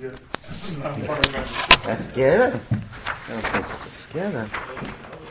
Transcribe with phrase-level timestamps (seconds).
[0.00, 0.78] That's
[2.08, 2.40] good.
[2.40, 4.48] I don't think it's good.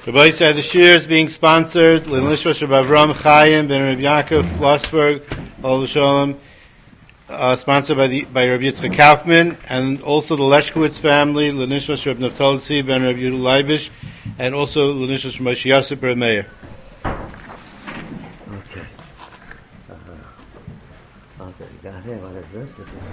[0.08, 2.04] Rabbi said the shir is being sponsored.
[2.04, 5.22] Lilishvash of Avram Chaim ben Rabbi Yaakov Flossberg,
[5.64, 6.38] Ol Shalom,
[7.30, 12.18] uh, sponsored by the by Rabbi Yitzchak Kaufman, and also the Leshkowitz family, Lilishvash of
[12.18, 13.90] Naftolzi ben Rabbi Leibish,
[14.38, 16.46] and also Lilishvash Moshe Yosef Meir.
[17.06, 18.86] Okay.
[19.90, 21.48] Uh-huh.
[21.48, 22.18] Okay, got here.
[22.18, 22.76] What is this?
[22.76, 23.08] This is.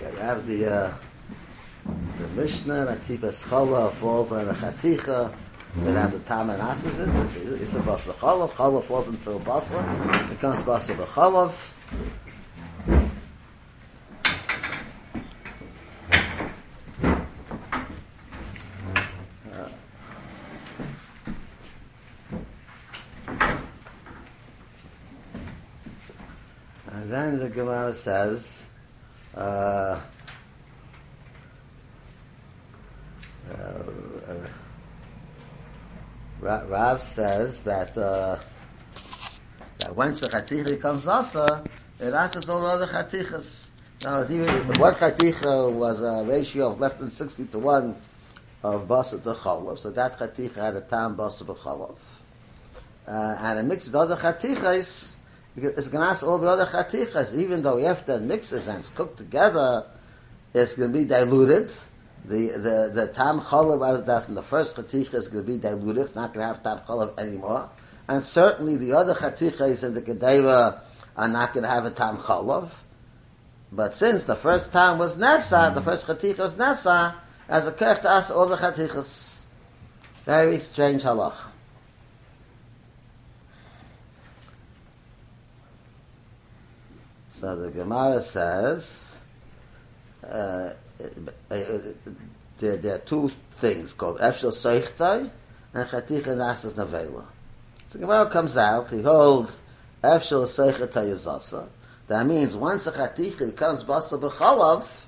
[0.00, 0.94] Have the uh,
[2.18, 5.32] the Mishnah, Natifas Chala falls on a Chaticha
[5.76, 7.60] that has a Tam and Asas in it.
[7.60, 8.50] It's a Bas V'chalav.
[8.50, 10.24] Chalav falls into a Basa.
[10.24, 10.88] It becomes Bas.
[26.90, 28.59] And then the Gemara says,
[36.70, 38.38] Rav says that uh,
[39.80, 41.64] that once the chaticha becomes asa,
[41.98, 43.70] it asks all other chatichas.
[44.04, 44.46] Now, even
[44.78, 47.96] one chaticha was a ratio of less than sixty to one
[48.62, 51.96] of basa to chalav, so that chaticha had a tam basa b'chalav,
[53.08, 55.16] uh, and it with other chatichas.
[55.56, 58.88] It's going to ask all the other chatichas, even though after it mixes and it's
[58.88, 59.84] cooked together,
[60.54, 61.72] it's going to be diluted.
[62.24, 66.02] The the the tam chalav I the first chaticha is going to be diluted.
[66.04, 67.70] It's not going to have tam chalav anymore,
[68.08, 70.80] and certainly the other chatichas in the kedeva
[71.16, 72.82] are not going to have a tam chalav.
[73.72, 77.14] But since the first time was nesa, the first chaticha was nesa,
[77.48, 79.44] as a to us all the chatichas.
[80.24, 81.34] Very strange halach.
[87.28, 89.24] So the Gemara says
[90.22, 91.78] uh, Uh, uh,
[92.58, 95.30] there, there are two things called Efshel Seichtai
[95.72, 97.24] and Chaticha Nasas Navela.
[97.88, 99.62] So Gemara comes out, he holds
[100.02, 101.68] Efshel Seichtai Yazasa.
[102.08, 105.04] That means once a Chaticha becomes Basa B'chalav,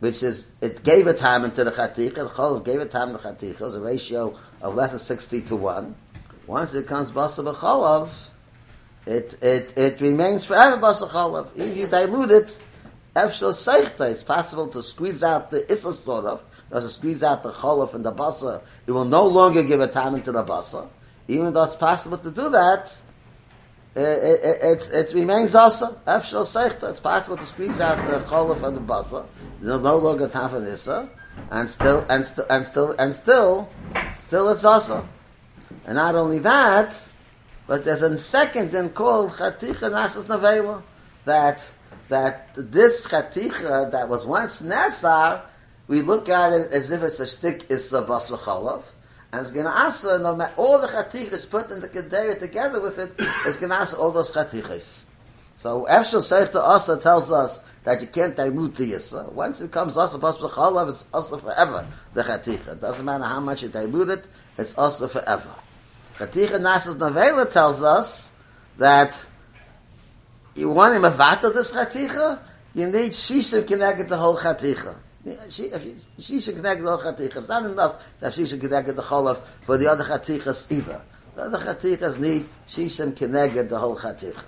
[0.00, 3.12] which is, it gave a time into the Chaticha, the Chalav gave a time to
[3.14, 5.94] the Chaticha, was a ratio of less than 60 to 1.
[6.46, 8.30] Once it becomes Basa B'chalav,
[9.06, 11.48] it, it, it remains forever Basa Chalav.
[11.56, 12.60] If you dilute it,
[13.14, 18.04] it's possible to squeeze out the Issa sort of, to squeeze out the Chalav and
[18.04, 18.62] the Basa.
[18.86, 20.88] It will no longer give a time into the Basa.
[21.28, 23.00] Even though it's possible to do that,
[23.94, 26.88] it, it, it, it remains also Efshel Seichta.
[26.90, 29.26] It's possible to squeeze out the Chalav and the Basa.
[29.60, 31.08] There's no longer time for Issa.
[31.50, 33.68] And still, and still, and still, and still,
[34.16, 35.06] still it's also.
[35.86, 37.10] And not only that,
[37.66, 40.82] but there's a second thing called Chaticha Nasas Navela,
[41.24, 41.74] that
[42.12, 45.40] that this Chaticha that was once Nesar,
[45.88, 48.82] we look at it as if it's a shtik Issa Bas V'chalav,
[49.32, 52.82] and it's going to asa, no matter, all the Chatichas put in the Kedera together
[52.82, 53.14] with it,
[53.46, 55.06] it's going to asa all those Chatichas.
[55.56, 59.30] So Efshel Seif to Asa tells us that you can't dilute the Issa.
[59.32, 62.72] Once it comes Asa Bas V'chalav, it's Asa forever, the Chaticha.
[62.72, 65.50] It doesn't matter how much you dilute it, it's Asa forever.
[66.18, 68.36] Chaticha Nasas Navela tells us
[68.76, 69.26] that
[70.54, 72.38] you want him avata this chaticha,
[72.74, 74.94] you need shisha connected the whole chaticha.
[75.24, 77.36] Shisha connected the whole chaticha.
[77.36, 81.00] It's not enough to have shisha connected the whole of for the other chatichas either.
[81.34, 84.44] The other chatichas need shisha connected the whole chaticha.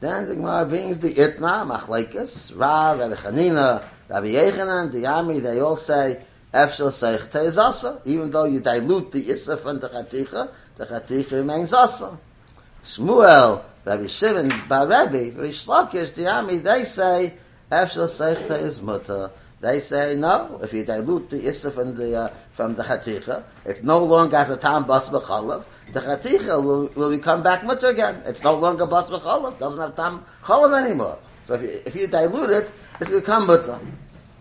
[0.00, 5.58] Then the Gemara brings the Itma, Machlekes, Rav, Rabbi Chanina, Rabbi Yechanan, the Yami, they
[5.58, 6.22] all say,
[6.54, 8.00] Efshel Seichta is Asa.
[8.04, 12.18] Even though you dilute the Issa from the Chaticha, the Chaticha remains Asa.
[12.82, 17.34] Shmuel, Rabbi Shimon, by Rabbi, Rish Lakish, army, they say,
[17.70, 19.30] Efshel Seichta is mutter.
[19.60, 23.82] They say, no, if you dilute the Issa from the, uh, from the Chaticha, it's
[23.82, 28.22] no longer as a tam bas b'chalav, the Chaticha will, will become back mutter again.
[28.24, 31.18] It's no longer bas b'chalav, doesn't have tam chalav anymore.
[31.42, 33.78] So if you, if you dilute it, it's going to become mutter.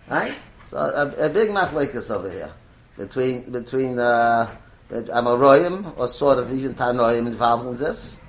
[0.07, 0.35] Right?
[0.65, 2.51] So a, a big machlekes over here
[2.97, 4.53] between between uh,
[4.89, 8.23] Amoroyim or sort of even Tanoim involved in this.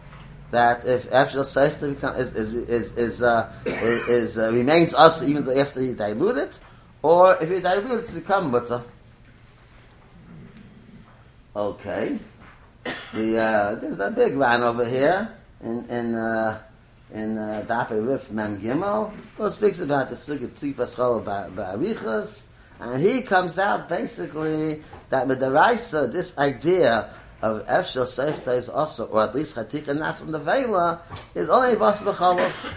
[0.50, 5.82] That if after Seichta is is is is, uh, is, uh, remains us even after
[5.82, 6.60] you dilute it,
[7.02, 8.82] or if you dilute it to become mutter.
[11.54, 12.18] Okay,
[13.12, 16.14] the uh, there's a big ran over here in in.
[16.14, 16.62] Uh,
[17.12, 19.10] in uh, Dape Rif Mem Gimel,
[19.50, 22.47] speaks about the Sukkot Tzipas Chol Ba'arichas,
[22.80, 27.10] and he comes out basically that Midaraisa, this idea
[27.42, 31.00] of Efshel Seichta is also, or at least Chatik and Nas and the Vela,
[31.34, 32.74] is only Bas B'Cholov.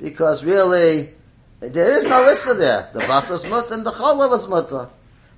[0.00, 1.10] Because really,
[1.60, 2.90] there is no Issa there.
[2.92, 4.90] The Bas was Mutta and the Cholov was Mutta.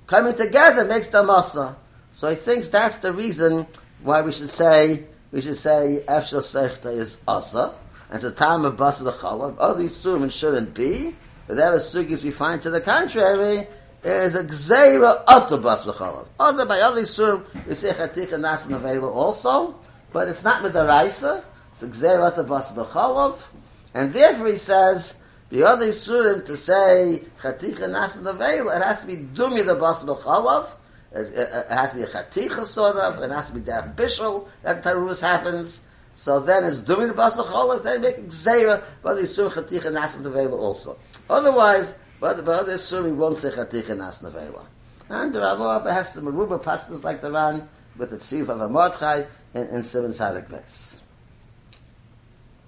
[0.07, 1.75] Coming together makes the Masa.
[2.11, 3.67] So he thinks that's the reason
[4.01, 7.73] why we should say, we should say Efshel Seichta is Asa,
[8.09, 9.57] and it's a time of Bas the Cholov.
[9.59, 11.15] All these Surim shouldn't be,
[11.47, 13.67] but there are sugis we find to the contrary,
[14.03, 16.27] is a gzeira otobas v'chalav.
[16.39, 19.75] Other by other surim we say and nas and also,
[20.13, 21.43] but it's not midaraisa.
[21.71, 23.49] It's a gzeira otobas v'chalav,
[23.93, 29.01] and therefore he says the other surim to say chatik and nas and it has
[29.01, 30.75] to be dumi the bas v'chalav.
[31.11, 33.21] It, it, it, has to be a chaticha sort of.
[33.21, 35.87] It has to be der bishul that tarus happens.
[36.13, 37.83] So then it's dumi the bas v'chalav.
[37.83, 40.97] Then make gzeira by the chatik and nas and also.
[41.29, 41.99] Otherwise.
[42.19, 44.65] But but other Suri won't say Chatik and Asnavela.
[45.09, 47.67] And there are more perhaps the Maruba Pascals like the Ran
[47.97, 51.01] with the Tzif of a Mordchai in, in Simon Sadik base.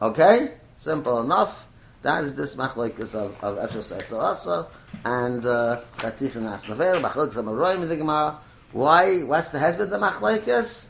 [0.02, 0.54] Okay?
[0.78, 1.68] Simple enough.
[2.02, 4.68] That is this machlekes of, of Sefer also,
[5.06, 8.38] and uh, Chatik and Asnavela, machlekes of Maroim in the Gemara.
[8.72, 10.90] Why, what's the husband of the machlekes?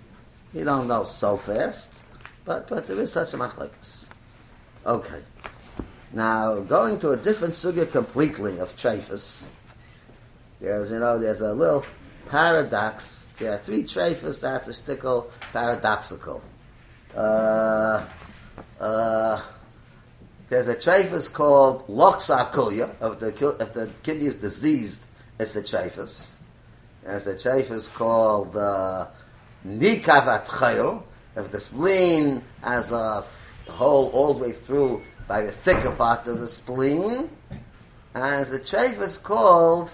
[0.53, 2.05] You don't know so fast,
[2.45, 4.07] but, but there is such a machlekes.
[4.85, 5.21] Okay.
[6.13, 9.49] Now, going to a different sugya completely of treifus,
[10.59, 11.85] there's, you know, there's a little
[12.29, 13.29] paradox.
[13.37, 16.41] There are three treifus, that's a stickle paradoxical.
[17.15, 18.05] Uh,
[18.79, 19.41] uh,
[20.49, 25.07] there's a treifus called loxakulia, if the, if the kidney is diseased,
[25.39, 26.37] it's a treifus.
[27.03, 29.07] There's a treifus called uh,
[29.65, 31.03] nikavat
[31.37, 33.23] if the spleen has a
[33.71, 37.29] hole all the way through by the thicker part of the spleen,
[38.13, 39.89] and the treif is called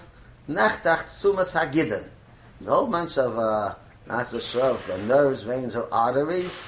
[0.48, 2.02] Nachtach Tzumas Hagidden.
[2.66, 3.74] Whole bunch of, uh,
[4.08, 6.66] the nerves, veins, or arteries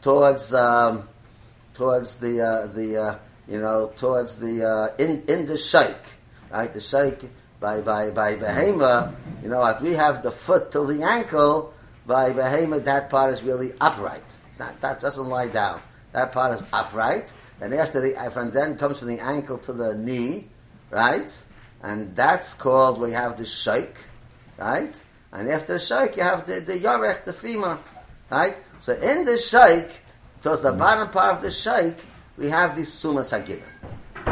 [0.00, 1.06] towards, um,
[1.74, 6.04] towards the, uh, the, uh, you know, towards the, uh, in, in the sheikh,
[6.50, 6.72] right?
[6.72, 7.28] The sheikh,
[7.60, 11.74] by, by, by Behema, you know, what we have the foot till the ankle,
[12.06, 14.24] by Behema, that part is really upright.
[14.56, 15.82] That, that doesn't lie down.
[16.12, 17.34] That part is upright.
[17.60, 20.48] And after the, and then comes from the ankle to the knee,
[20.90, 21.30] right?
[21.82, 23.96] And that's called, we have the shake,
[24.58, 25.02] right?
[25.32, 27.78] And after the shake, you have the, the yarech, the femur,
[28.30, 28.60] right?
[28.78, 30.02] So in the shake,
[30.42, 31.96] towards the bottom part of the shake,
[32.36, 33.62] we have this sumas aginin.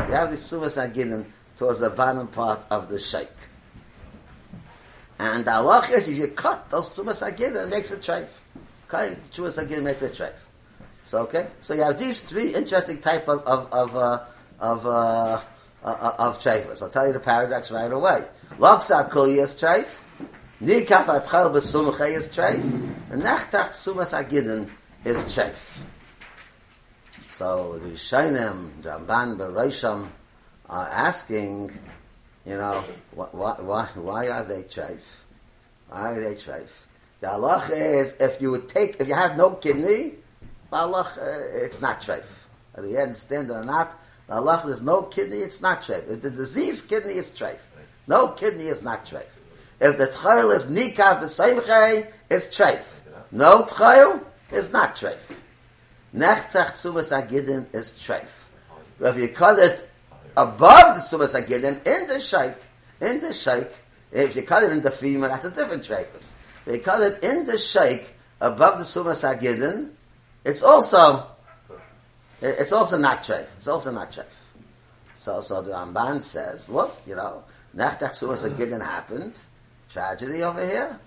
[0.07, 1.25] We have sumas aginin
[1.57, 3.29] towards the bottom part of the shake.
[5.19, 8.39] And the is, if you cut those sumas aginin, it makes a treif.
[8.87, 9.17] Okay?
[9.33, 10.44] Sumas aginin makes a treif.
[11.05, 14.25] So okay, so you have these three interesting type of of of uh,
[14.59, 15.41] of uh,
[15.85, 16.83] uh, of treifas.
[16.83, 18.25] I'll tell you the paradox right away.
[18.59, 20.03] Loksa kulya is treif,
[20.63, 22.65] nikaf atchal besumche is treif,
[23.11, 24.71] and nachtach sumas agidin
[25.05, 25.83] is treif.
[27.31, 30.09] So the Shainim, Ramban, Bereisham
[30.71, 31.71] are asking,
[32.47, 33.27] you know, why,
[33.61, 35.19] why, why are they treif?
[35.89, 36.85] Why are they treif?
[37.21, 40.15] The halach is if you would take, if you have no kidney,
[40.75, 42.45] Allah, uh, it's not treif.
[42.75, 46.11] Whether you understand it or not, Allah, there's no kidney, it's not treif.
[46.11, 47.59] If the disease kidney is treif.
[48.07, 49.27] No kidney is not treif.
[49.81, 53.01] If the tchayil is nikav b'seimchei, it's treif.
[53.31, 55.37] No tchayil is not treif.
[56.15, 58.47] Nechtach tzumas agidin is treif.
[59.01, 59.89] If you cut it
[60.37, 62.55] above the tzumas agidin, in the sheik,
[63.01, 63.69] in the sheik,
[64.13, 66.35] if you cut it in the femur, that's a different treifus.
[66.67, 69.91] If you cut it in the sheik, above the tzumas agidin,
[70.45, 71.27] it's also
[72.41, 73.47] it's also not treif.
[73.57, 74.25] It's also not treif.
[75.15, 79.41] So, so the Ramban says, look, you know, Nechtach Sumas Agidin happened,
[79.89, 80.99] tragedy over here.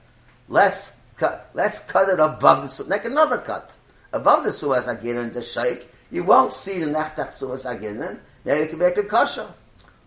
[0.50, 3.76] Let's cut, let's cut it above the, make another cut.
[4.14, 8.18] Above the Sumas Agidin, the Sheikh, you won't see the nechtach sumas aginin.
[8.46, 9.48] Maybe you can make a kosher.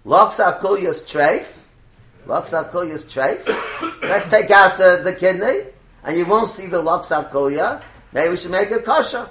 [0.07, 1.63] Loksa kulyas treif.
[2.27, 3.47] Loksa kulyas treif.
[4.03, 5.71] Let's take out the, the kidney,
[6.05, 7.83] and you won't see the loksa kulya.
[8.13, 9.29] Maybe we should make it kosher.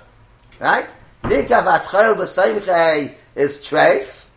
[0.59, 0.89] Right?
[1.23, 4.27] Nikav atchol b'seimchei is treif.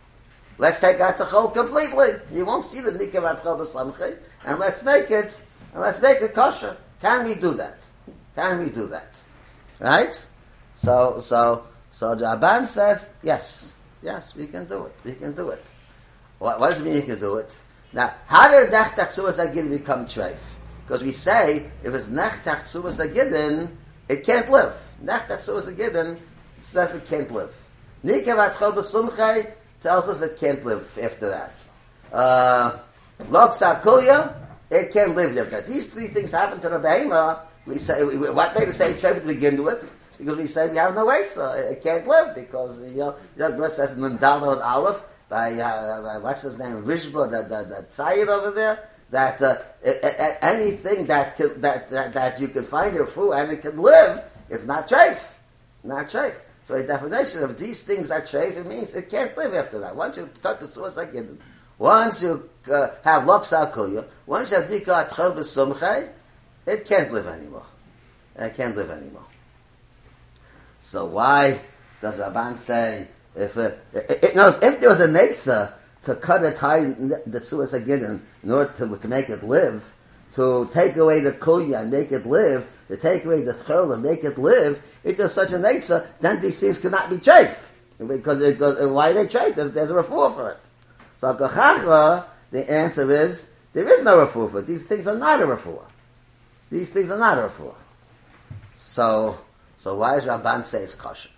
[0.57, 2.09] Let's take out the chol completely.
[2.31, 5.41] You won't see the nikav atchol b'seimchei, and let's make it,
[5.73, 6.77] and let's make it kosher.
[7.01, 7.85] Can we do that?
[8.35, 9.21] Can we do that?
[9.79, 10.27] Right?
[10.73, 14.95] So, so, so Ramban says, yes, yes, we can do it.
[15.03, 15.63] We can do it.
[16.39, 17.57] What, what does it mean you can do it?
[17.93, 20.39] Now, how did Nechtach Tzumas Agidin become treif?
[20.85, 23.69] Because we say, if it's Nechtach Tzumas Agidin,
[24.13, 24.73] it can't live.
[25.03, 26.17] Nechtach Tzumas Agidin
[26.61, 27.53] says it can't live.
[28.05, 29.51] Nikav Atchol B'Sumchei
[29.81, 31.53] tells us it can't live after that.
[32.11, 32.79] Uh,
[33.29, 34.35] Lok Sakuya,
[34.69, 35.61] it can't live there.
[35.61, 37.39] These three things happen to the Behema.
[37.65, 39.99] We say, we, what made us say treif to begin with?
[40.17, 43.49] Because we say we have no weight, so it can't live because, you know, you
[43.49, 47.85] know, says in Nandala and Aleph, by, uh, what's his name, Rishba, the, the, the
[47.89, 49.57] Tzayir over there, that uh,
[50.41, 54.25] anything that, can, that, that, that you can find your food and it can live
[54.49, 55.33] is not treif.
[55.83, 56.41] Not treif.
[56.65, 59.95] So a definition of these things that treif, it means it can't live after that.
[59.95, 61.25] Once you cut the source it,
[61.77, 66.09] once you uh, have loksa kuya, once you have dika atchel b'sumchei,
[66.65, 67.65] it can't live anymore.
[68.35, 69.25] It can't live anymore.
[70.81, 71.59] So why
[72.01, 76.43] does Ramban say if uh, it, it knows if there was a netza to cut
[76.43, 79.93] a tie the suas again in order to, to make it live,
[80.33, 84.03] to take away the kulya and make it live, to take away the tchol and
[84.03, 87.71] make it live, if there's such a netza, then these things cannot be chafe.
[88.05, 89.55] Because it goes, why they chafe?
[89.55, 90.59] There's, there's a refuah for it.
[91.17, 94.67] So the answer is there is no refuah for it.
[94.67, 95.85] These things are not a refuah.
[96.69, 97.75] These things are not a refuah.
[98.73, 99.37] So,
[99.77, 101.29] so why is Ramban say it's kosher?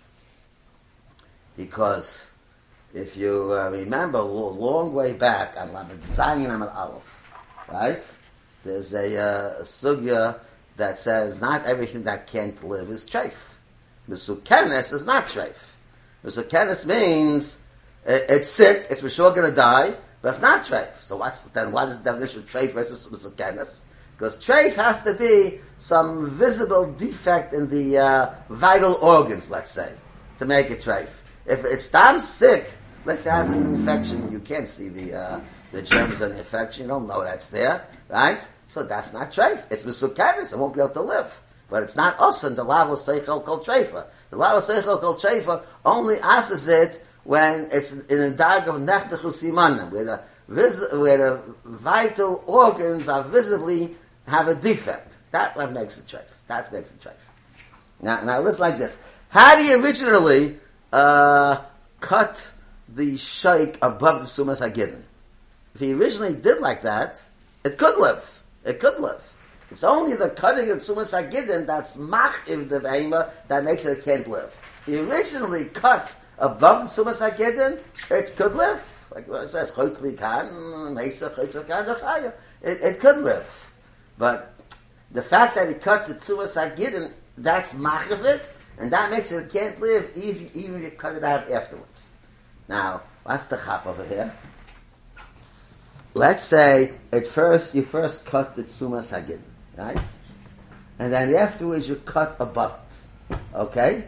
[1.56, 2.32] Because
[2.94, 7.30] if you uh, remember a long way back on Lamed Zayin Amid Aleph,
[7.68, 8.18] right?
[8.64, 10.38] There's a, uh, sugya
[10.76, 13.54] that says not everything that can't live is treif.
[14.08, 15.74] Misukenes is not treif.
[16.24, 17.66] Misukenes means
[18.06, 21.00] it, it's sick, it's for sure going to die, but it's not treif.
[21.02, 21.72] So what's then?
[21.72, 23.80] What is the definition of treif versus misukenes?
[24.16, 29.92] Because treif has to be some visible defect in the uh, vital organs, let's say,
[30.38, 31.08] to make it treif.
[31.48, 32.72] If it's damn sick,
[33.04, 35.40] let's say has an infection, you can't see the uh,
[35.72, 38.46] the germs of the infection, you don't know that's there, right?
[38.66, 39.70] So that's not treif.
[39.70, 41.40] It's misukenes, it won't be able to live.
[41.68, 44.06] But it's not us in the lavo seichel kol treifa.
[44.30, 49.30] The lavo seichel kol treifa only asks it when it's in a dark of nechtechu
[49.30, 50.22] simanim, where the,
[50.98, 53.94] where the vital organs are visibly
[54.28, 55.16] have a defect.
[55.32, 56.24] That what makes it treif.
[56.46, 57.14] That makes it treif.
[58.00, 59.02] Now, now listen like this.
[59.28, 60.58] How do you originally
[60.96, 61.62] uh,
[62.00, 62.52] cut
[62.88, 65.04] the shape above the sumas given?
[65.74, 67.22] If he originally did like that,
[67.64, 68.42] it could live.
[68.64, 69.36] It could live.
[69.70, 74.26] It's only the cutting of sumas hagidin that's machiv the behema that makes it, can't
[74.28, 74.56] live.
[74.80, 77.78] If he originally cut above the sumas hagidin,
[78.10, 78.82] it could live.
[79.14, 79.72] Like it says.
[82.62, 83.72] It, it could live.
[84.18, 84.54] But
[85.10, 89.50] the fact that he cut the sumas hagidin, that's machiv it, and that makes it,
[89.50, 92.10] can't live even, even if you cut it out afterwards.
[92.68, 94.32] Now, what's the chap over here?
[96.14, 99.40] Let's say at first you first cut the tsuma sagin,
[99.76, 100.00] right?
[100.98, 102.78] And then afterwards you cut above
[103.30, 103.36] it.
[103.54, 104.04] Okay?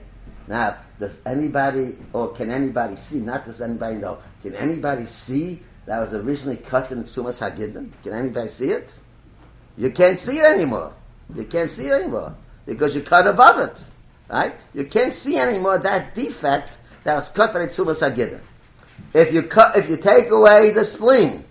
[0.46, 3.20] Now, does anybody or can anybody see?
[3.20, 4.18] Not does anybody know.
[4.42, 7.90] Can anybody see that was originally cut in tsuma sagin?
[8.02, 9.00] Can anybody see it?
[9.76, 10.94] You can't see it anymore.
[11.34, 12.34] You can't see it anymore
[12.64, 13.90] because you cut above it,
[14.28, 14.54] right?
[14.74, 18.40] You can't see anymore that defect that was cut by tsuma sagin.
[19.14, 21.44] If you cut, if you take away the spleen,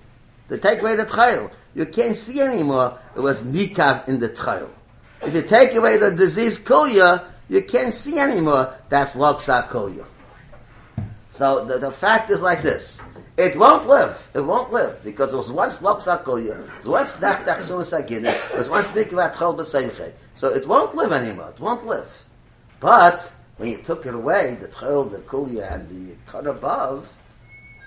[0.49, 1.51] to take away the trail.
[1.75, 2.97] You can't see anymore.
[3.15, 4.69] It was nikav in the trail.
[5.21, 8.73] If you take away the disease kulya, you can't see anymore.
[8.89, 10.05] That's loksa kulya.
[11.29, 13.03] So the, the fact is like this.
[13.37, 14.29] It won't live.
[14.33, 16.59] It won't live because it was once loksa kulya.
[16.79, 18.25] It was once nachdak sumasagin.
[18.25, 20.13] It was once nikav atchol b'seimchet.
[20.33, 21.49] So it won't live anymore.
[21.49, 22.25] It won't live.
[22.79, 27.15] But when you took it away, the trail, the kulya, and the cut above,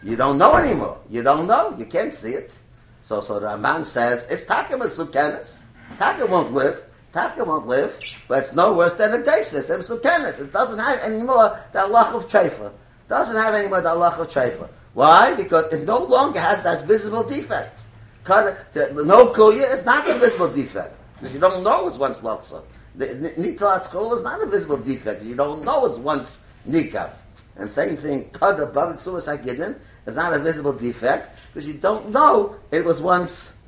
[0.02, 0.98] you don't know anymore.
[1.10, 1.74] You don't know.
[1.78, 2.58] You can't see it.
[3.02, 5.64] So, so Ramban says it's taka sukenis.
[5.98, 6.82] Taka won't live.
[7.12, 10.40] Taka won't live, but it's no worse than a geisis, than sukenis.
[10.40, 12.72] It doesn't have any more the of trefa.
[13.08, 14.68] Doesn't have any more the of trefa.
[14.94, 15.34] Why?
[15.34, 17.82] Because it no longer has that visible defect.
[18.22, 20.94] Cut- The, the no kulya is not a visible defect.
[21.32, 22.62] You don't know it's once loksa.
[22.96, 23.06] The
[23.38, 25.22] nitalat kol is not a visible defect.
[25.22, 27.10] You don't know it's once nikav.
[27.56, 32.10] And same thing, cut above Tzumas HaGidin is not a visible defect because you don't
[32.10, 33.62] know it was once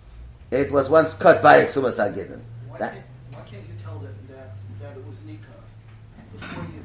[0.50, 2.40] it was once cut by Tzumas HaGidin.
[2.68, 4.50] Why That- can't, why can't you tell that, that,
[4.80, 5.60] that it was Nikah
[6.32, 6.82] before you?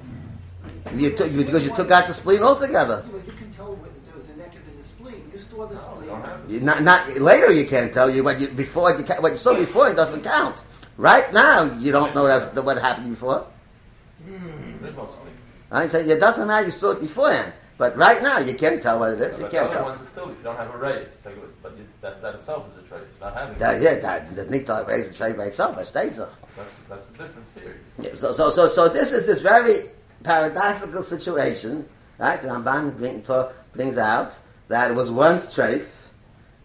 [0.99, 3.03] You took, you, because you took out the spleen altogether.
[3.05, 5.21] Yeah, but you can tell what there was a neck in the spleen.
[5.33, 6.09] You saw the spleen.
[6.09, 9.53] Don't not, not later you can't tell you what you before you what you saw
[9.55, 10.63] before it doesn't count.
[10.97, 13.47] Right now you don't know that's, what happened before.
[14.25, 14.81] Hmm.
[14.81, 15.33] There's no spleen.
[15.71, 16.65] I say it doesn't matter.
[16.65, 19.35] You saw it beforehand, but right now you can't tell what it is.
[19.37, 19.85] You But the can't other tell.
[19.85, 22.21] ones is still, if you don't have a ray, it's take it- but you, that,
[22.21, 23.01] that itself is a trade.
[23.11, 23.81] It's not having That, it.
[23.83, 25.77] yeah, that, the Nita raised the trade by itself.
[25.77, 26.29] I stay so.
[26.55, 27.77] That's, that's the difference here.
[27.99, 29.89] Yeah, so, so, so, so this is this very
[30.23, 31.87] paradoxical situation,
[32.17, 32.41] right?
[32.41, 34.35] The Ramban bring, to, brings out
[34.69, 36.07] that it was once treif,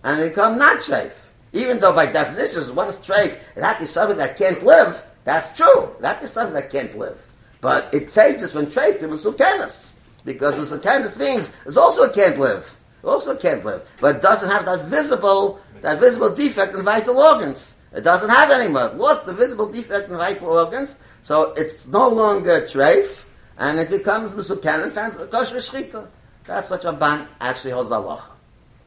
[0.05, 1.22] and it become not treif.
[1.53, 5.05] Even though by definition, once treif, it had to be something that can't live.
[5.25, 5.95] That's true.
[5.99, 7.27] It to be something that can't live.
[7.61, 12.77] But it changes when treif to musukenis, because musukenis means it's also it can't live.
[13.05, 17.81] Also can't live, but it doesn't have that visible that visible defect in vital organs.
[17.93, 18.87] It doesn't have it anymore.
[18.87, 23.25] It lost the visible defect in vital organs, so it's no longer treif,
[23.59, 26.07] and it becomes musukenis and kosher shchita.
[26.45, 28.23] That's what Ramban actually holds the law.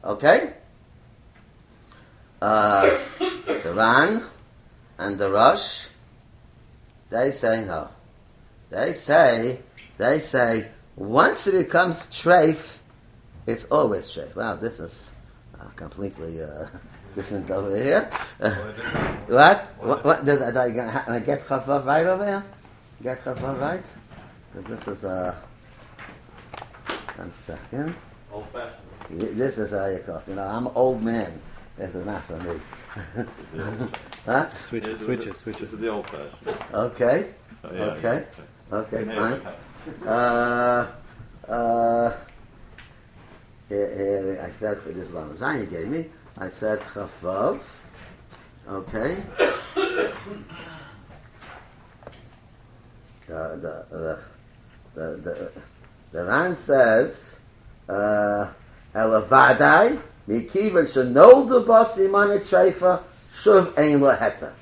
[0.04, 0.54] Okay?
[2.46, 2.96] Uh,
[3.64, 4.22] the Ran
[4.98, 5.88] and the Rosh,
[7.10, 7.88] they say no.
[8.70, 9.58] They say,
[9.98, 12.78] they say, once it becomes treif,
[13.48, 14.36] it's always treif.
[14.36, 15.12] Wow, this is
[15.58, 16.66] uh, completely uh,
[17.16, 18.02] different over here.
[19.26, 19.62] what?
[19.82, 20.04] What?
[20.04, 22.44] what does I, I, get- I get chafaf right over here?
[23.02, 23.86] Get chafaf right?
[24.52, 25.34] Because this is uh,
[27.16, 27.96] one second.
[28.32, 29.36] Old fashioned.
[29.36, 30.28] This is how you call it.
[30.28, 31.42] You know, I'm an old man.
[31.78, 32.54] This is not for me.
[34.24, 34.52] what?
[34.52, 35.74] Switch it, This is switch the- it, This it.
[35.74, 36.74] is the old fashioned.
[36.74, 37.26] Okay.
[37.64, 38.24] Oh, yeah, Okay.
[38.70, 38.76] yeah.
[38.78, 40.06] Okay, Yeah, fine.
[40.08, 40.86] Uh,
[41.48, 42.16] uh,
[43.68, 46.06] here, here, I said for this Lamazan you gave me,
[46.38, 47.60] I said Chavav.
[48.68, 49.16] Okay.
[53.28, 54.18] Uh, the, the,
[54.94, 55.50] the, the,
[56.12, 57.40] the Ran says,
[57.88, 58.46] uh,
[58.94, 64.52] Elavadai, Mikivan Shanoldu Basimana Treifa, Shuv Ein Laheta.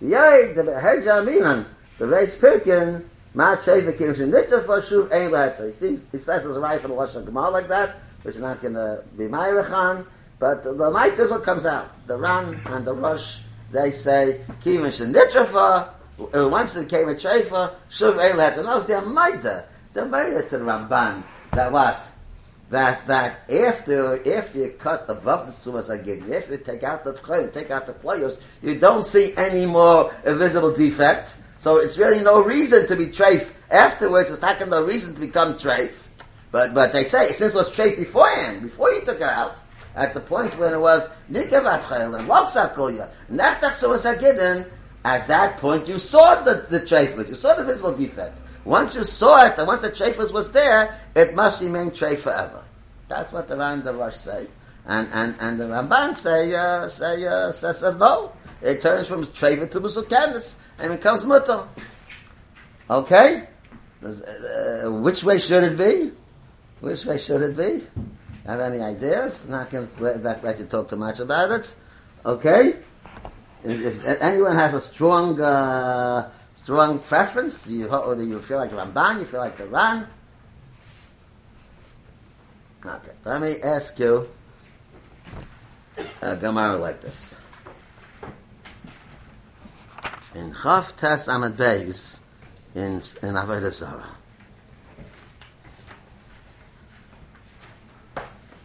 [0.00, 1.64] Yay, the Hedja Minan,
[1.98, 5.66] the Reis Pirkin, Ma Treifa Kim Shanitza for Shuv Ein Laheta.
[5.66, 8.60] He seems, he says it's right for the Lashon Gemara like that, which is not
[8.60, 10.04] going to be Ma'irachan,
[10.38, 12.06] but the, the might is what comes out.
[12.06, 13.40] The Ran and the Rosh,
[13.72, 18.58] they say, Kivan Shanitza for, uh, once it came a Treifa, Shuv Ein Laheta.
[18.58, 22.12] And that was their Maida, their Maida to the Ramban, that what?
[22.70, 27.12] That that after after you cut above the sumas again, after you take out the
[27.12, 31.36] tchayim, take out the players, you don't see any more visible defect.
[31.58, 34.30] So it's really no reason to be treif afterwards.
[34.30, 36.08] It's not no reason to become treif.
[36.50, 39.58] But but they say since it was treif beforehand, before you took it out,
[39.94, 44.68] at the point when it was nikavat chayil and loksakulya, nechtach sumas agidin,
[45.04, 48.40] at that point you saw the the treifus, you saw the visible defect.
[48.66, 52.64] Once you saw it, and once the treifus was there, it must remain treif forever.
[53.06, 54.48] That's what the Ran Rosh say.
[54.86, 58.32] And, and, and the Ramban say, uh, say, uh, says, says no.
[58.60, 61.62] It turns from treif to musukanis and becomes mutter.
[62.90, 63.46] Okay?
[64.04, 66.10] Uh, which way should it be?
[66.80, 67.84] Which way should it be?
[68.46, 69.48] Have any ideas?
[69.48, 71.72] Not going to let you talk too much about it.
[72.24, 72.74] Okay?
[73.62, 76.30] If, if anyone has a strong, uh,
[76.66, 79.20] strong preference, do you, or do you feel like Ramban?
[79.20, 80.04] You feel like the Ran?
[82.84, 84.28] Okay, let me ask you
[85.96, 87.40] uh, a Gemara like this.
[90.34, 92.18] In Chav Tes Amad Beis,
[92.74, 94.16] in, in Avodah Zarah.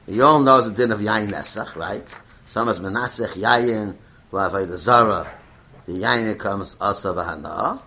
[0.07, 2.19] You all know the din of Yain Nesach, right?
[2.47, 3.95] Some is Menasech Yain
[4.31, 5.31] L'Avodah Zarah.
[5.85, 7.79] The Yain comes Asa V'Hana.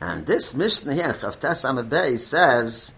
[0.00, 2.94] And this Mishnah here, Chavtas Amabei, says.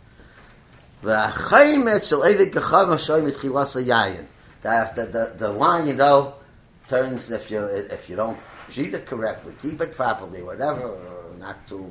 [4.63, 6.35] That the, the, the wine, you know,
[6.87, 8.39] turns if you if you don't
[8.71, 10.97] treat it correctly, keep it properly, whatever,
[11.39, 11.91] not too,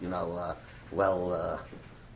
[0.00, 0.54] you know, uh,
[0.92, 1.58] well uh,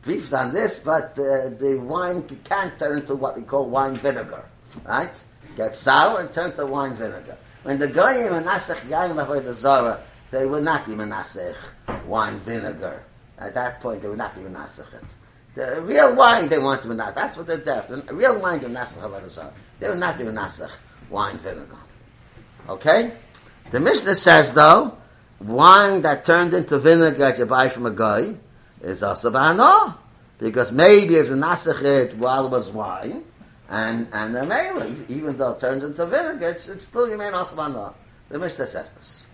[0.01, 4.45] briefed on this, but uh, the wine can turn to what we call wine vinegar,
[4.85, 5.23] right?
[5.57, 7.37] Gets sour and turns to wine vinegar.
[7.63, 9.99] When the goyim nasach yayin lavodah zara,
[10.31, 11.55] they will not be menasech
[12.05, 13.03] wine vinegar.
[13.37, 15.03] At that point, they would not be menasech it.
[15.53, 17.15] The real wine they want to menasech.
[17.15, 17.57] That's what they're.
[17.57, 19.51] The real wine to menasech avodah zara.
[19.79, 20.71] They will not be menasech
[21.09, 21.77] wine vinegar.
[22.69, 23.11] Okay?
[23.69, 24.97] The Mishnah says though
[25.39, 28.33] wine that turned into vinegar that you buy from a guy
[28.81, 29.95] is also ba'ano.
[30.39, 33.23] Because maybe it's been nasachet while it was wine,
[33.71, 37.55] and and the melee, even though it turns into vinegar, it's, it's still remain also
[37.55, 37.93] ba'ano.
[38.27, 39.29] The Mishnah says this.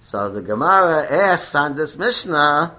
[0.00, 2.74] So the Gemara asks on this Mishnah,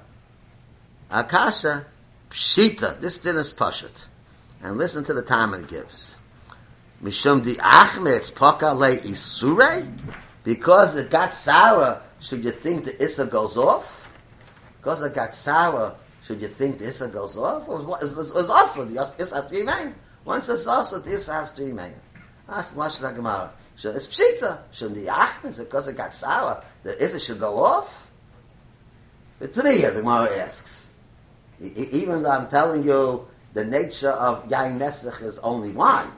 [1.09, 1.85] Akasha,
[2.29, 4.07] Pshita, this din is Pashut.
[4.61, 6.17] And listen to the time it gives.
[7.01, 9.89] Mishum di achmetz poka le isure?
[10.43, 14.11] Because it got sour, should you think the Issa goes off?
[14.77, 17.63] Because it got sour, should you think the Issa goes off?
[17.63, 19.93] It was, it was also, the Issa has to.
[20.25, 21.93] Once it's also, the Issa has to remain.
[22.47, 23.49] That's the Lashon HaGemara.
[23.75, 24.59] It's pshita.
[24.71, 28.09] Should the achmetz, because it got sour, the Issa should go off?
[29.39, 30.93] But to me, the Gemara asks,
[31.61, 36.11] even though I'm telling you the nature of yain nesach is only wine,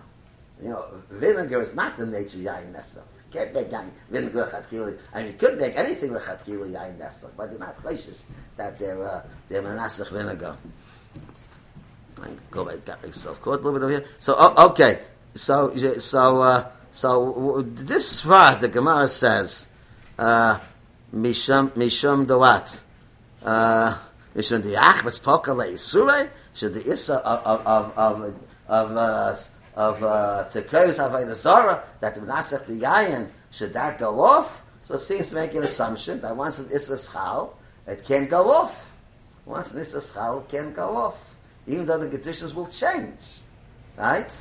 [0.61, 2.95] you know, vinegar is not the nature of yain nesach.
[2.95, 4.97] You can't make yain vinegar lechatchila.
[5.13, 7.75] I mean, you could make anything lechatchila yain nesach, but you're not
[8.55, 10.55] that they're uh, they're menasach vinegar.
[12.21, 14.05] I go back, got myself caught a little bit over here.
[14.19, 14.99] So oh, okay,
[15.33, 19.69] so so uh, so this svah the Gemara says
[20.17, 20.59] uh,
[21.13, 22.83] mishum mishum dawat.
[23.43, 23.97] Uh,
[24.37, 28.35] Mishum the achmetz poka le isure should the issa of of of
[28.67, 29.35] of uh,
[29.75, 34.61] of uh, tekreus avodah zara that the menasech the yayin should that go off?
[34.83, 37.55] So it seems to make an assumption that once an issa schal,
[37.87, 38.93] it can't go off.
[39.45, 41.33] Once an issa schal, can't go off,
[41.67, 43.41] even though the conditions will change,
[43.97, 44.33] right?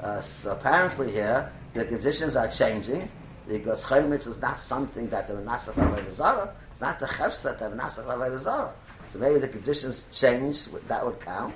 [0.00, 3.08] Uh, so apparently here the conditions are changing
[3.48, 6.54] because chometz is not something that the menasech avodah zara.
[6.70, 8.72] It's not the chefset of menasech avodah zara.
[9.08, 11.54] So maybe the conditions change, that would count.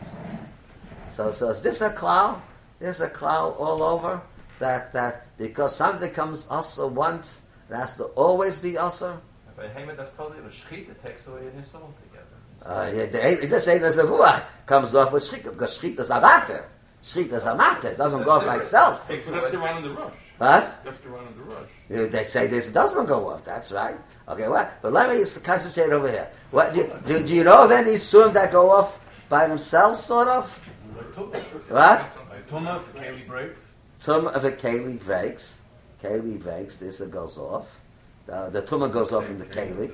[1.11, 2.42] So, so is this a cloud?
[2.78, 4.20] There's a cloud all over
[4.58, 9.20] that, that because something comes also once, it has to always be also.
[10.16, 11.50] Kol, aber Schritt, it takes away.
[12.64, 15.99] Uh, yeah, the, it just say there's a ruach comes off with shchit because shchit
[15.99, 16.68] is a matter.
[17.03, 17.88] Shchit is a matter.
[17.90, 19.07] It doesn't go off by itself.
[19.09, 19.53] Takes So that's away.
[19.53, 20.14] the one in the rush.
[20.38, 20.85] What?
[20.85, 21.68] That's the one in the rush.
[21.88, 23.44] You They say this doesn't go off.
[23.44, 23.97] That's right.
[24.29, 24.83] Okay, what?
[24.83, 26.29] But let me just concentrate over here.
[26.51, 30.29] What do, do, do you know of any surim that go off by themselves, sort
[30.29, 30.53] of?
[31.68, 32.01] What?
[32.49, 33.73] Tuma for Kaylee breaks.
[34.01, 35.62] Tum of a keli breaks.
[36.03, 36.77] Keli breaks.
[36.77, 37.81] This one goes off.
[38.31, 39.90] Uh, the tumah goes off in the keli.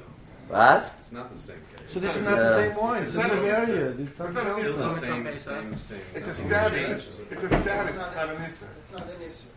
[0.48, 0.94] What?
[1.00, 1.73] It's not the same case.
[1.86, 3.02] So this is not the same wine.
[3.02, 3.88] It's it's a not new a- area.
[3.98, 4.72] It's something not a- else.
[4.72, 6.00] Still the same, same, same.
[6.14, 7.20] It's a Nothing status.
[7.30, 7.88] It's a status.
[7.88, 8.64] It's not an issa.
[8.78, 9.48] It's not an issue.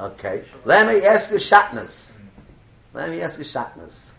[0.00, 0.42] Okay.
[0.64, 2.16] Let me ask you shatnas.
[2.94, 4.10] Let me ask you shatnas.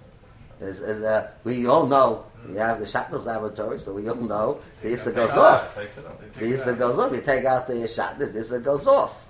[0.61, 4.61] Is, is, uh, we all know we have the shatnas laboratory, so we all know
[4.81, 5.75] the issa goes off.
[5.75, 6.33] Takes it off.
[6.39, 7.11] The issa goes off.
[7.11, 9.29] You take out the shatnas, the issa goes off.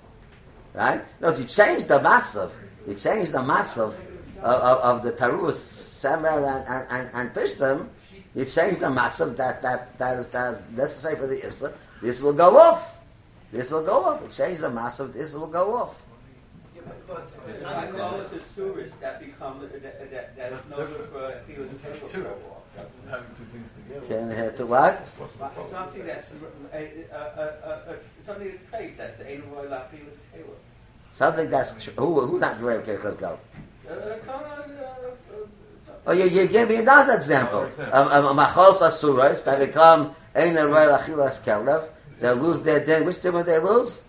[0.74, 1.02] Right?
[1.22, 2.52] No, you change the matzav.
[2.88, 3.94] You change the matzav
[4.44, 7.88] of, of, of the tarus, semer, and, and, and, pishtim.
[8.36, 11.74] You change the matzav that, that, that, is, that is necessary for the issa.
[12.02, 13.00] This will go off.
[13.52, 14.22] This will go off.
[14.22, 16.04] You change the matzav, this will go off.
[16.76, 20.60] Yeah, but, but It's not like this- the tourists that become, that, that, that is
[20.70, 21.82] no for Felix
[23.08, 24.08] Having two things together.
[24.08, 25.08] Can you hear to what?
[25.70, 26.32] Something that's,
[26.74, 30.18] a, a, a, a, something that's trade, that's a Roy La Felix
[31.12, 33.38] Something that's who, who's not great because go.
[36.06, 37.70] Oh, you, you give me another example.
[37.92, 41.90] Um, um, Machos asuras that become ein royal achilas kelev.
[42.20, 43.06] They lose their din.
[43.06, 44.04] Which din would they lose?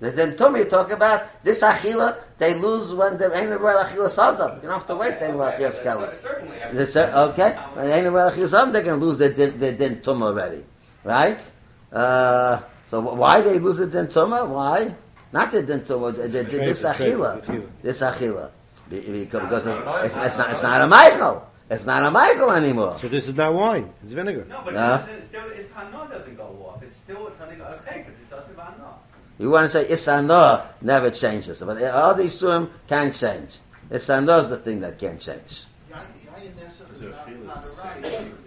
[0.00, 2.16] The din you talk about this achila.
[2.36, 4.56] They lose when they're ein royal achilas adam.
[4.56, 6.18] You don't have to wait ein royal achilas kelev.
[6.20, 6.62] Certainly.
[6.62, 9.72] I mean, This, okay, ain't royal achilas adam, they're going to lose their din, their
[9.72, 10.64] din tumah already,
[11.02, 11.52] right?
[11.90, 14.46] Uh, so why they lose the din tumah?
[14.46, 14.94] Why?
[15.32, 16.14] Not the din tumah.
[16.14, 17.70] The, the, the, this The achila.
[17.80, 18.50] This achila.
[18.90, 19.78] Be- Because, because it's,
[20.16, 21.46] it's, it's not it's not a Michael.
[21.70, 22.96] It's not a Michael anymore.
[23.00, 23.90] So this is not wine.
[24.02, 24.44] It's vinegar.
[24.48, 25.00] No, but Yeah.
[25.00, 26.82] it's, it's still, it's Hana doesn't go off.
[26.82, 28.94] It's still, it's Hana, a chayk, it's also Hana.
[29.38, 33.58] You want to say Isano never changes, but all these surim can change.
[33.90, 35.64] Isano is the thing that can change.
[35.90, 38.02] Yayin Yayin Nesach is Is it not, feel not a it's the right.
[38.04, 38.38] same?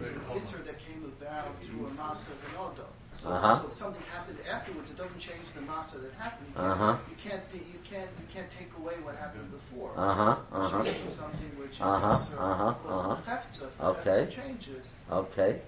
[0.00, 2.78] Is an Isser that came about through a Masa and
[3.12, 3.60] So, Uh-huh.
[3.60, 6.48] so if something happened afterwards, it doesn't change the Masa that happened.
[6.56, 6.96] You Uh-huh.
[7.10, 9.92] you can't be, you can't, you can't take away what happened before.
[9.96, 10.84] Uh-huh, uh-huh.
[11.06, 13.10] Something which is Uh-huh, uh-huh, uh-huh.
[13.10, 13.62] of.
[13.62, 14.20] If the Okay.
[14.34, 14.92] Changes.
[15.10, 15.60] Okay.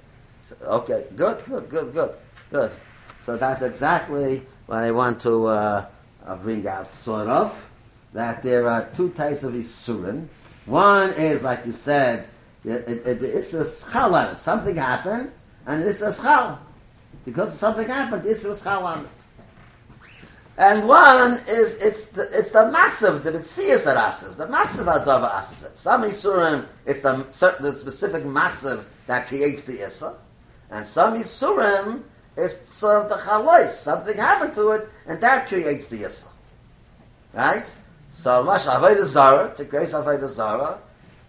[0.42, 1.06] So, okay.
[1.14, 2.16] Good, good, good, good,
[2.50, 2.72] good.
[3.20, 5.86] So that's exactly what I want to uh,
[6.24, 7.50] uh, bring out, sort of,
[8.12, 10.26] that there are two types of Isurim.
[10.66, 12.28] One is, like you said,
[12.64, 14.38] it, it, it, it's a schal on it.
[14.40, 15.32] Something happened,
[15.66, 16.58] and it's a schal.
[17.24, 19.15] Because something happened, it's a schal on it.
[20.58, 25.30] And one is it's the it's the massive the mitzias that asses the massive adava
[25.34, 25.78] asses it.
[25.78, 30.16] Some isurim it's the certain the specific massive that creates the issa,
[30.70, 32.04] and some isurim
[32.38, 36.28] is sort of the chalois something happened to it and that creates the issa,
[37.34, 37.76] right?
[38.10, 40.78] So mash avodah zara to grace avodah zara,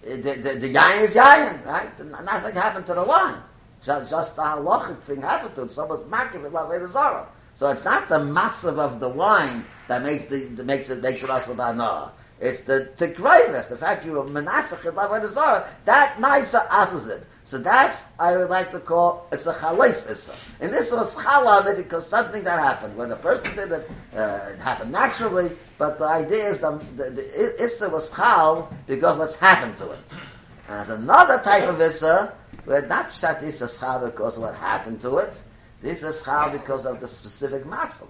[0.06, 1.92] eh, the the, the yain is yain, right?
[2.00, 3.42] Nothing happened to the wine.
[3.84, 5.72] Just, just the halachic thing happened to it.
[5.72, 7.28] Someone's with avodah zara.
[7.58, 11.24] So it's not the matzav of the wine that makes the that makes it makes
[11.24, 12.12] it also banah.
[12.40, 15.68] It's the tikravis, the fact you have menasach and.
[15.86, 17.26] That ma'isa asses it.
[17.46, 20.36] So that's I would like to call it's a chalais issa.
[20.60, 24.52] And this was chala on because something that happened when the person did it, uh,
[24.54, 25.50] it happened naturally.
[25.80, 30.22] But the idea is the, the, the issa was chal because what's happened to it.
[30.68, 35.02] And there's another type of issa where not pshat issa chal because of what happened
[35.02, 35.42] to it.
[35.82, 38.08] This is how because of the specific matzav.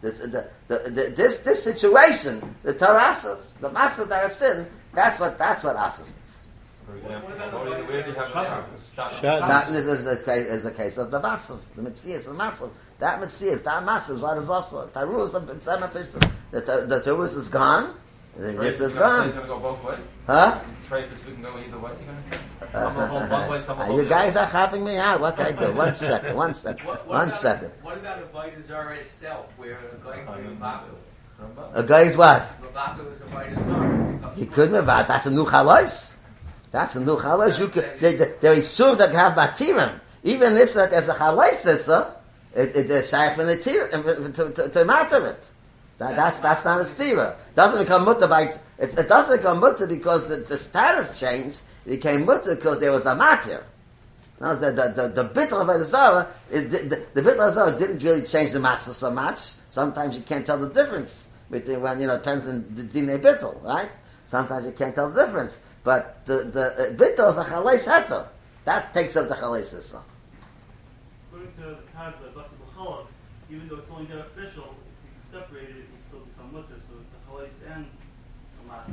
[0.00, 5.18] This, the, the, the, this, this situation, the Tarasas, the matzav that it's in, that's
[5.20, 6.36] what, that's what asses it.
[6.86, 8.90] For example, where do- you have Shabbos.
[8.94, 9.20] Shabbos?
[9.20, 9.48] Shabbos.
[9.48, 12.70] That is the, case, is the case of the matzav, the mitzias, the matzav.
[12.98, 16.30] That mitzias, that matzav, what is also, Tarus and B'tzema Pishtim.
[16.50, 17.94] The, the, the Tarus is gone,
[18.36, 19.30] this is It's gone.
[19.30, 19.98] going to go both ways.
[20.26, 20.60] Huh?
[20.72, 21.90] It's trade we can go either way.
[21.98, 22.42] You're going to say.
[22.72, 22.96] Some
[23.30, 25.20] one way, some Uh, you guys are helping me out.
[25.20, 25.72] What can I do?
[25.72, 27.70] One second, one second, What, what one about, second.
[27.82, 30.94] What about Avodah Zara itself, where a guy can be know, Mavaku?
[31.40, 31.70] Rambam.
[31.74, 32.42] A guy's what?
[32.42, 35.06] Mavaku is a Vita He could move out.
[35.08, 36.16] That's a new chalais.
[36.70, 37.58] That's a new chalais.
[37.60, 40.00] You could, there, there- there is sur that have batirim.
[40.24, 42.16] Even this that there's a chalais issa,
[42.54, 45.50] it, it, there's shaykh from the tir, to, to, to matter it.
[45.98, 47.36] That, that's, that's not a stira.
[47.54, 51.62] Doesn't become mutter by, it, it doesn't become mutter because the, the status changed.
[51.86, 53.64] It became mutter because there was a matter.
[54.40, 58.22] Now, the, the, the, the bitl of Zara, is the, the, of Zara didn't really
[58.22, 59.38] change the matzah so much.
[59.38, 63.62] Sometimes you can't tell the difference between when, you know, depends on the dine bitl,
[63.62, 63.90] right?
[64.26, 65.64] Sometimes you can't tell the difference.
[65.84, 68.26] But the, the uh, bitl is a chalais heter.
[68.64, 69.72] That takes up the chalais.
[71.28, 71.76] According to the
[72.34, 73.06] B'chalak,
[73.50, 76.80] even though it's only beneficial, if you separate it, it will still become mutter.
[76.88, 78.90] So it's a halais and a mas.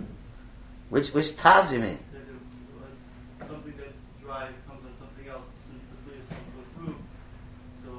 [0.92, 1.98] Which, which Taz you mean?
[2.12, 2.36] That is,
[2.78, 6.96] like, something that's dry comes on something else since the fluid doesn't go through.
[7.84, 7.92] So,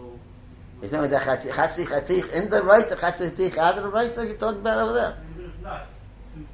[0.82, 4.26] You're talking about the in the right, the chatzi chatich out of the right, or
[4.26, 5.16] you talking about over there?
[5.38, 5.86] if not,
[6.34, 6.44] two,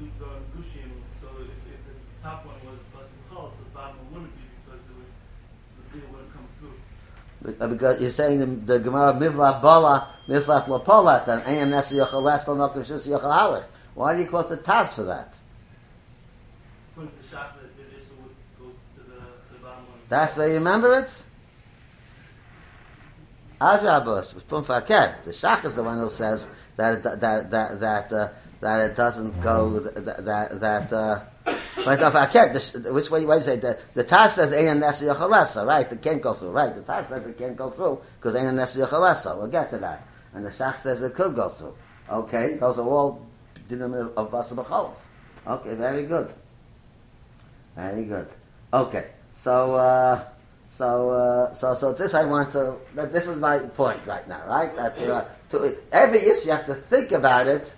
[0.00, 0.10] two
[0.58, 0.90] gushim.
[1.22, 4.82] So if, if the top one was Basa B'chalak, the bottom one wouldn't be because
[4.90, 7.64] it would, the wouldn't come through.
[7.64, 12.22] Uh, Because you're saying the, the Gemara mivla bala mivlat lapolat and ayin nesa yochel
[12.22, 13.66] lesel nokim shis yochel halach.
[13.94, 15.36] Why do you quote the Taz for that?
[16.92, 19.99] According to the shach, that the issue would go to the, to the bottom one.
[20.10, 21.24] That's why you remember it?
[24.48, 25.22] Pum Faket.
[25.24, 28.28] The Shach is the one who says that it, that that that uh,
[28.60, 30.92] that it doesn't go that that.
[30.92, 31.20] Uh,
[32.58, 33.24] sh- which way?
[33.24, 35.90] Why you say the the Taz says Ein Nesa Yochalesa, right?
[35.90, 36.74] It can't go through, right?
[36.74, 39.38] The Taz says it can't go through because Ein Nesa Yochalesa.
[39.38, 40.06] We'll get to that.
[40.34, 41.74] And the Shach says it could go through.
[42.10, 43.26] Okay, those are all
[43.68, 44.90] dinim of, Basa.
[45.46, 46.32] Okay, very good.
[47.76, 48.28] Very good.
[48.72, 49.74] Okay, so.
[49.74, 50.24] Uh,
[50.70, 52.76] so, uh, so, so this I want to.
[52.94, 54.74] This is my point right now, right?
[54.76, 57.74] That are to, every issue you have to think about it.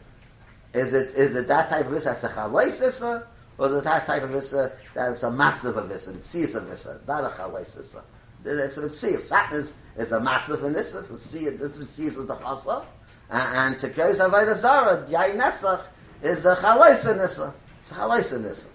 [0.74, 3.72] Is it is it that type of issa that's a chalais issa, uh, or is
[3.72, 6.98] it that type of issa that it's a massive of issa, mitzias of issa, uh,
[7.06, 8.02] not a chalais issa?
[8.44, 9.28] It's a mitzias.
[9.30, 10.74] That is is a massive in.
[10.74, 12.84] Mitzias, this mitzias is the chasa,
[13.30, 15.82] and, to carry avodah zara, yain nesach
[16.22, 17.54] is a chalais in issa.
[17.80, 18.68] It's a chalais in issa.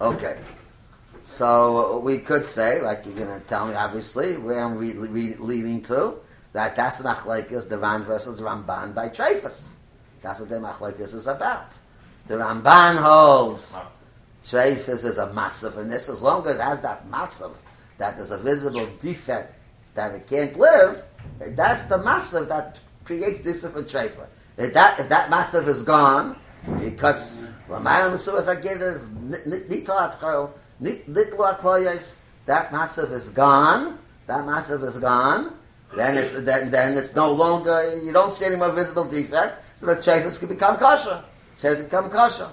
[0.00, 0.38] Okay.
[1.22, 5.36] So we could say, like you're going to tell me, obviously, where I'm re- re-
[5.38, 6.14] leading to,
[6.52, 9.72] that that's machlekes, the Ran versus the Ramban by Treifus.
[10.22, 11.76] That's what the machlekes is about.
[12.26, 13.76] The Ramban holds
[14.42, 17.54] Treifus is a matzav, and this, as long as it has that matzav,
[17.98, 19.54] that there's a visible defect
[19.94, 21.04] that it can't live,
[21.38, 24.26] that's the matzav that creates this for Treifus.
[24.56, 26.36] If that, if that matzav is gone,
[26.80, 28.14] it cuts Lamayim
[30.18, 35.54] Chol, That matzav is gone, that matzav is gone,
[35.96, 39.86] then it's, then, then it's no longer, you don't see any more visible defect, so
[39.86, 41.22] the Treifus can become kosher.
[41.58, 42.48] Treifus can become kosher.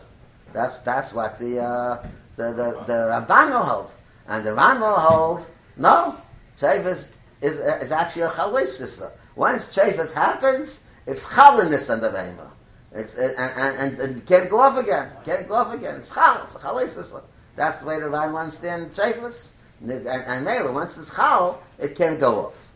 [0.54, 3.92] That's, that's what the, uh, the, the, the Ramban will hold.
[4.28, 5.46] And the Ran will hold,
[5.78, 6.16] no,
[6.58, 12.50] Treifus is, is actually a chalais Once Treifus happens, it's chaliness and the Behemah.
[12.94, 15.12] It's, and, and, and, and can't go off again.
[15.24, 15.98] Can't go off again.
[15.98, 16.42] It's chal.
[16.46, 17.22] It's a chalais
[17.58, 19.54] That's the way the Ran will understand Treifus.
[19.82, 22.70] And, and, and Mela, once it's chal, it can't go off.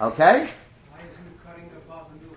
[0.00, 0.48] Okay?
[0.90, 2.36] Why isn't cutting above and do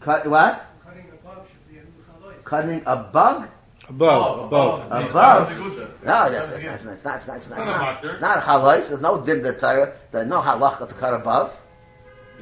[0.00, 0.66] Cut, what?
[0.84, 2.44] Cutting above should be a new chalais.
[2.44, 3.48] Cutting a bug?
[3.88, 4.86] Above, oh, above.
[5.10, 5.48] Above.
[5.48, 7.80] That's a No, that's that's, a that's, good- that's, that's, that's, that's, Not a not,
[7.80, 8.12] matter.
[8.12, 8.88] it's not halais.
[8.88, 9.92] There's no din in the Torah.
[10.10, 11.62] There's no halacha to cut above.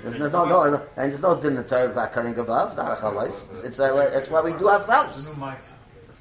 [0.02, 0.62] There's, there's no, no,
[0.96, 2.68] and there's no din in the Torah about cutting above.
[2.68, 3.26] It's not a halais.
[3.26, 5.30] It's, it's, a, it's what we do ourselves.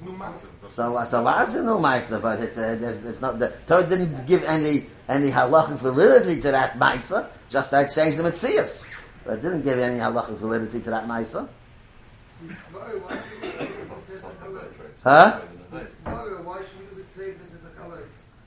[0.00, 0.74] It's.
[0.74, 2.20] So, uh, so why is it no ma'isa?
[2.20, 6.50] But it, uh, there's, it's not the Torah didn't give any any halachic validity to
[6.50, 7.28] that ma'isa.
[7.48, 8.92] Just like changed the mitzias,
[9.24, 11.48] but it didn't give any halachic validity to that ma'isa.
[15.02, 15.40] Huh?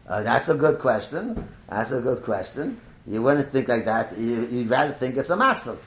[0.08, 1.48] Uh, that's a good question.
[1.70, 2.80] That's a good question.
[3.06, 4.18] You wouldn't think like that.
[4.18, 5.78] You, you'd rather think it's a matzav.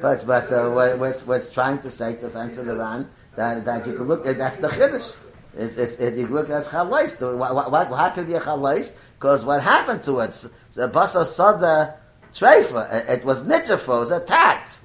[0.00, 3.92] But but uh, what, what's, what's trying to say to Fenton Iran that that you
[3.92, 5.14] could look eh, that's the chiddush.
[5.58, 7.38] It's, it's, it, you look as chalais.
[7.38, 8.94] Why, why, how could it be a chalais?
[9.18, 10.32] Because what happened to it?
[10.74, 11.96] The basa sada
[12.32, 12.92] treifa.
[12.92, 13.96] It, it was nitzafo.
[13.96, 14.82] It was attacked.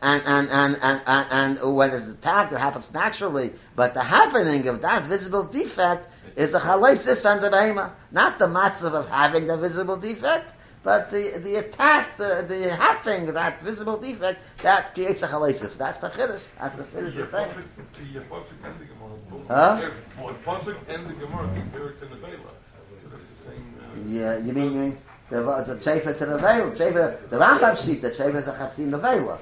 [0.00, 3.52] And and, and, and, and and when it's attacked, it happens naturally.
[3.76, 8.46] But the happening of that visible defect is a chalesis and the behema, not the
[8.46, 10.53] matzav of having the visible defect,
[10.84, 15.78] but the, the attack, the, the happening that visible defect that creates a chalesis.
[15.78, 16.42] That's the chiddush.
[16.60, 17.50] That's the chiddush we're saying.
[17.78, 19.48] It's the Pasuk and the Gemara.
[19.48, 19.80] Huh?
[19.80, 21.78] The Pasuk and the Gemara the
[22.10, 23.74] the same.
[23.80, 24.98] uh, Yeah, you mean, you mean
[25.30, 26.70] the, the to the veil?
[26.70, 29.38] Treifa, the Rambam the treifa is a chafsim nevela.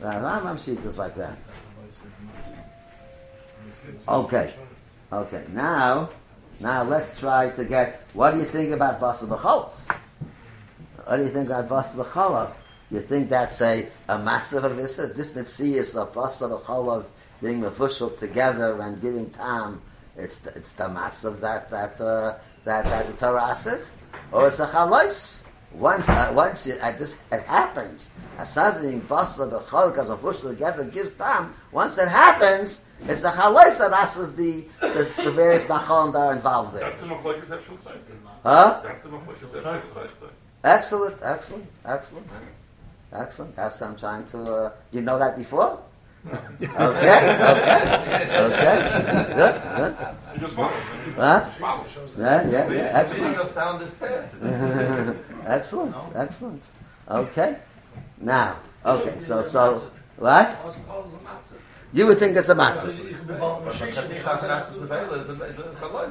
[0.00, 1.38] The Rambam sheet is like that.
[4.08, 4.52] Okay,
[5.12, 5.44] okay.
[5.52, 6.10] Now,
[6.58, 8.02] now let's try to get.
[8.14, 9.70] What do you think about basa b'cholov?
[11.04, 12.52] What do you think basa b'cholov?
[12.90, 14.98] You think that's a a matzav of this?
[14.98, 17.06] Mitzias of basa b'cholov
[17.42, 19.80] being mevushal together and giving time.
[20.16, 23.84] It's the, it's the matzav that that uh, that that the Torah said,
[24.30, 25.48] or it's a chalais.
[25.72, 30.84] Once uh, once you, at this it happens, a something basa b'chol because mevushal together
[30.84, 31.52] gives time.
[31.72, 36.32] Once it happens, it's a chalais that asks the, the the various macholim that are
[36.34, 36.90] involved there.
[36.90, 37.06] That's the
[38.44, 38.80] Huh?
[38.82, 40.30] That's the Machlekes Epshel Sefer.
[40.64, 42.26] Excellent, excellent, excellent,
[43.12, 43.56] excellent.
[43.56, 44.42] That's what I'm trying to.
[44.42, 45.82] Uh, you know that before?
[46.26, 47.82] okay, okay,
[48.38, 48.64] okay.
[49.34, 49.96] Good, good.
[50.34, 50.70] You just follow.
[51.16, 51.40] Huh?
[51.40, 51.84] Follow.
[52.16, 52.68] Yeah, yeah, yeah.
[52.68, 54.34] Leading Excellent, us down this path.
[55.46, 56.64] excellent, excellent.
[57.10, 57.58] Okay.
[58.20, 59.18] Now, okay.
[59.18, 60.46] So, so what?
[60.46, 61.58] How's how's a matzah?
[61.92, 62.94] You would think it's a matzah.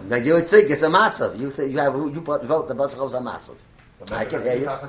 [0.09, 1.39] Now you would think it's a matzah.
[1.39, 3.55] You think you have you vote the basach is a matzah.
[4.11, 4.67] I can hear you.
[4.67, 4.81] Uh-huh,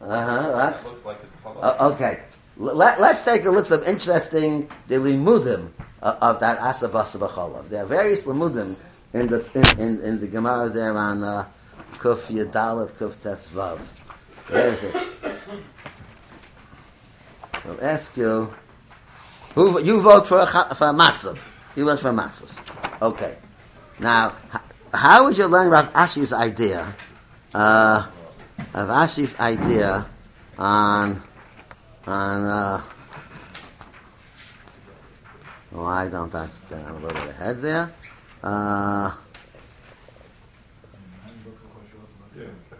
[0.00, 0.72] Right.
[0.72, 1.34] looks like it's.
[1.44, 2.20] Uh, okay.
[2.56, 5.70] Let, us take a look at some interesting the limudim
[6.02, 7.68] uh, of that asabasa b'cholav.
[7.68, 8.76] There are various limudim
[9.14, 11.46] in the in, in, in the Gemara there on uh,
[11.92, 13.78] Kuf Yadalet Kuf Tesvav.
[14.50, 14.96] Where is it?
[17.66, 18.52] I'll ask you.
[19.54, 21.38] Who you vote for a for a matzav?
[21.76, 23.02] You vote for a matzav.
[23.02, 23.36] Okay.
[23.98, 24.34] Now,
[24.92, 26.94] how would you learn Rav Ashi's idea?
[27.52, 28.06] Uh,
[28.74, 30.06] Rav Ashi's idea
[30.58, 31.20] on
[32.06, 32.80] on uh,
[35.70, 37.92] why don't I I'm a little bit ahead there?
[38.42, 39.10] Uh,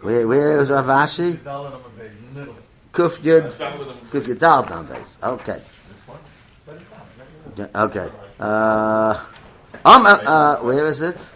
[0.01, 1.35] where where is Rav Ashi?
[2.93, 3.51] Kuf Yud
[4.11, 5.19] Kuf Yudal down base.
[5.21, 5.61] Okay.
[7.75, 8.09] Okay.
[8.39, 9.25] Uh,
[9.83, 11.33] um, uh, uh, where is it?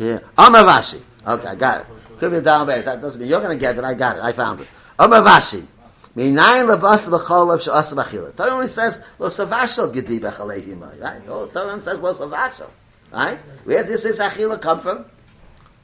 [0.00, 0.22] Here.
[0.38, 0.98] Amar Vashi.
[1.26, 1.86] Okay, I got it.
[2.18, 2.86] Kuf Yudal base.
[2.86, 3.84] That doesn't mean you're going to get it.
[3.84, 4.22] I got it.
[4.22, 4.66] I found it.
[4.98, 5.62] Amar Vashi.
[6.16, 8.34] Minayin lebas b'cholav she'asa b'chila.
[8.34, 11.02] Torah only says lo savashal gedi b'chalehimai.
[11.02, 11.20] Right?
[11.28, 12.70] Oh, Torah only says lo savashal.
[13.12, 13.36] Right?
[13.64, 15.04] Where does this achila come from?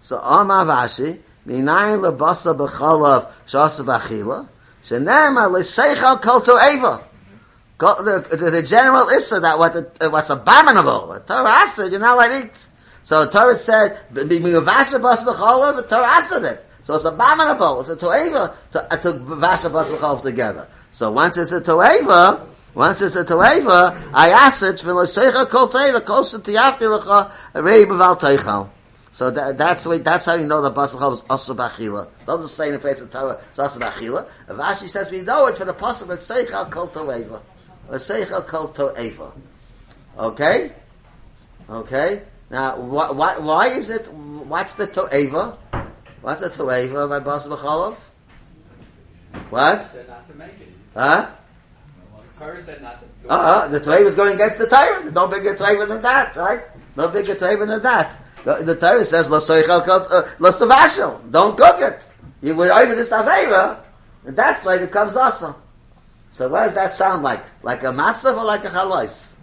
[0.01, 1.19] So Amar Vashi.
[1.47, 4.49] Minayin lebasa b'cholav she'asa b'chila.
[4.83, 7.03] Shenema l'seichal kol to'eva.
[7.79, 11.09] The, the, the general issa that what the, what's abominable.
[11.09, 12.69] The Torah said you're not allowed to eat.
[13.07, 16.67] So the Torah said, "B'miyavasha bas b'cholav." The Torah said it.
[16.83, 17.81] So it's abominable.
[17.83, 20.67] It's a toeva to uh, to vasha bas b'cholav together.
[20.91, 26.05] So once it's a toeva, once it's a toeva, I ask it v'losecha kol toeva
[26.05, 28.71] kol shetiyafti lecha rei b'val teichal.
[29.13, 32.09] So that, that's the way, that's how you know the bas b'cholav is asa b'achila.
[32.27, 34.27] Doesn't say in the place of Torah it's asa b'achila.
[34.49, 37.41] Rashi says we know it for the pasuk l'seichal kol toeva.
[37.89, 39.33] L'seichal kol toeva.
[40.19, 40.73] Okay.
[41.71, 42.23] Okay.
[42.51, 44.13] Now, why, why, why is it?
[44.13, 45.57] What's the to'eva?
[46.23, 47.97] What's the to'eva by Bas B'cholov?
[49.51, 49.83] What?
[49.83, 50.73] Said not to make it.
[50.95, 51.31] Huh?
[52.39, 53.07] Torah said not to.
[53.07, 53.31] do it.
[53.31, 53.69] Uh-uh.
[53.69, 55.01] The to'eva is going against the Torah.
[55.03, 56.63] There's no bigger to'eva than that, right?
[56.97, 58.21] No bigger to'eva than that.
[58.45, 61.31] The, the Torah says, lo uh, savashel.
[61.31, 62.09] Don't cook it.
[62.43, 63.81] You were over this avera.
[64.25, 65.55] and that's why it becomes awesome.
[66.31, 67.41] So what does that sound like?
[67.63, 69.36] Like a matzav or like a chalais?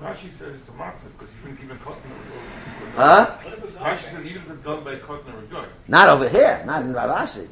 [0.00, 3.36] Rashi says it's a matzah because you didn't even cut in Huh?
[3.78, 5.64] Rashi says even if it's done by cutting or guy.
[5.88, 7.48] Not over here, not in Rav Ashi.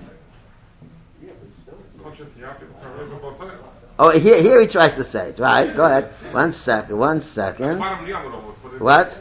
[2.02, 3.58] Kosher tiyafim, kareva b'afayla.
[3.98, 5.74] Oh, here, here he tries to say it, right?
[5.74, 6.04] Go ahead.
[6.32, 7.78] One second, one second.
[7.78, 9.20] Bottom liyam almost, but it- What?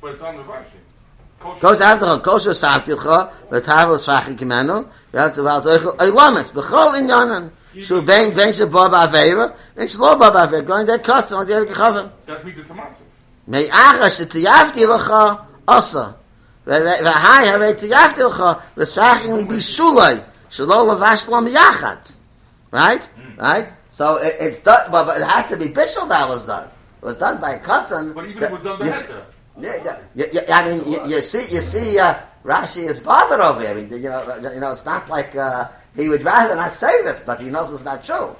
[0.00, 1.60] But it's on the Rashi.
[1.60, 7.50] Goes after the kosher sabtilcha, the tavel sfachik kimenu, yal tavel toichel, eilamis, b'chol inyanan.
[7.81, 12.09] Shu ben, ben shabo ba'aveira, ben shlo ba'aveira, going there cut on the Evik Chavim.
[12.25, 13.03] That means it's a matzah.
[13.47, 15.13] מאחה שתייבתי לך
[15.67, 16.07] עשה.
[16.67, 18.43] והי הרי תייבתי לך
[18.77, 20.15] לשחקים לי בישולי,
[20.49, 21.95] שלא לבש לו מיחד.
[22.73, 23.09] Right?
[23.37, 23.67] Right?
[23.89, 26.67] So it, it's done, but, but it had to be bishul that was done.
[27.01, 28.13] It was done by cotton.
[28.13, 29.23] But even if it was done by You s- Hector.
[29.61, 32.13] yeah, yeah, yeah, yeah, I mean, you, you see, you see, uh,
[32.43, 33.71] Rashi is bothered over here.
[33.71, 37.02] I mean, you know, you know, it's not like uh, he would rather not say
[37.02, 38.34] this, but he knows it's not true.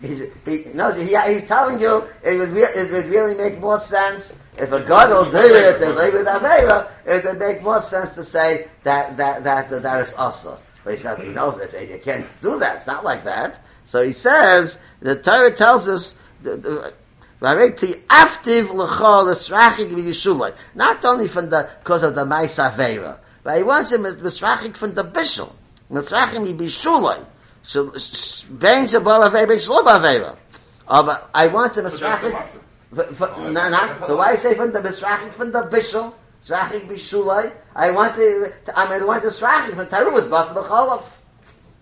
[0.00, 3.76] He's, he knows he, he's telling you it would re- it would really make more
[3.76, 5.78] sense if a god will do it.
[5.78, 6.90] There's even avera.
[7.04, 10.58] It would make more sense to say that that that that, that it's also.
[10.84, 11.90] But he said he knows it.
[11.90, 12.76] You can't do that.
[12.76, 13.60] It's not like that.
[13.84, 16.14] So he says the Torah tells us.
[16.42, 16.94] The, the.
[17.42, 17.64] Not
[21.06, 25.02] only from the because of the ma'is avera, but he wants him misrachik from the
[25.02, 25.50] bishul.
[25.90, 27.24] Misrachik v'yishulai.
[27.62, 27.86] So
[28.50, 30.36] ben shabal avera ben shlo b'avera.
[30.88, 32.32] Oh, but I want him But that's the misrachik.
[32.32, 32.60] matzah.
[32.98, 34.06] f- f- no, no.
[34.06, 36.12] So why say from the misrachik from the bishul?
[36.42, 37.52] Misrachik b'shulai.
[37.74, 38.52] I want to.
[38.74, 41.02] I mean, I want the misrachik from Taruas bas b'cholav.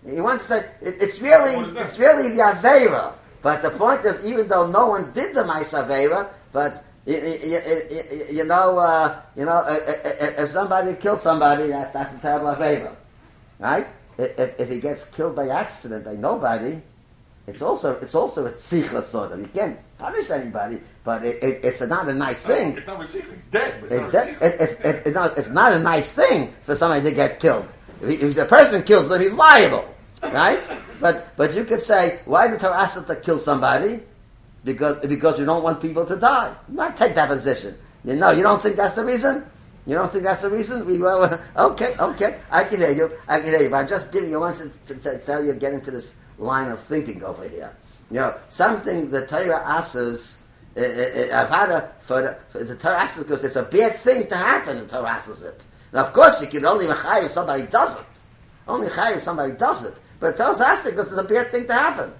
[0.07, 1.85] He wants to it, it's really What is that?
[1.85, 3.13] it's really the avera.
[3.41, 7.59] But the point is, even though no one did the mais avera, but you, you,
[8.29, 12.19] you know, uh, you know, uh, uh, uh, if somebody killed somebody, that's that's a
[12.19, 12.93] terrible avera,
[13.59, 13.87] right?
[14.19, 16.81] If, if he gets killed by accident by nobody,
[17.47, 19.39] it's also it's also a tzichla sort of.
[19.39, 22.77] You can't punish anybody, but it, it, it's not a nice thing.
[22.77, 23.83] It's not it's dead.
[23.83, 24.41] It's, not that, Ritzich.
[24.41, 27.65] it, it's, it's, not, it's not a nice thing for somebody to get killed.
[28.03, 29.85] If, if the person kills them, he's liable,
[30.21, 30.61] right?
[30.99, 34.01] But but you could say, why did Torah ask to kill somebody?
[34.65, 36.53] Because because you don't want people to die.
[36.67, 37.73] Not take that position.
[38.03, 39.45] You know, you don't think that's the reason.
[39.85, 40.85] You don't think that's the reason?
[40.85, 42.39] We well, okay, okay.
[42.51, 43.11] I can hear you.
[43.27, 43.69] I can hear you.
[43.69, 44.39] But I'm just giving you.
[44.39, 47.75] Want to, to, to tell you, get into this line of thinking over here.
[48.11, 50.43] You know, something the Torah asks.
[50.77, 54.37] Uh, uh, Avada for the, for the Torah asks because it's a bad thing to
[54.37, 54.77] happen.
[54.77, 55.65] The Torah asks it.
[55.91, 58.07] Now, of course, you can only machai if somebody does it.
[58.67, 59.99] Only machai if somebody does it.
[60.19, 62.13] But the Torah asks it because it's a bad thing to happen.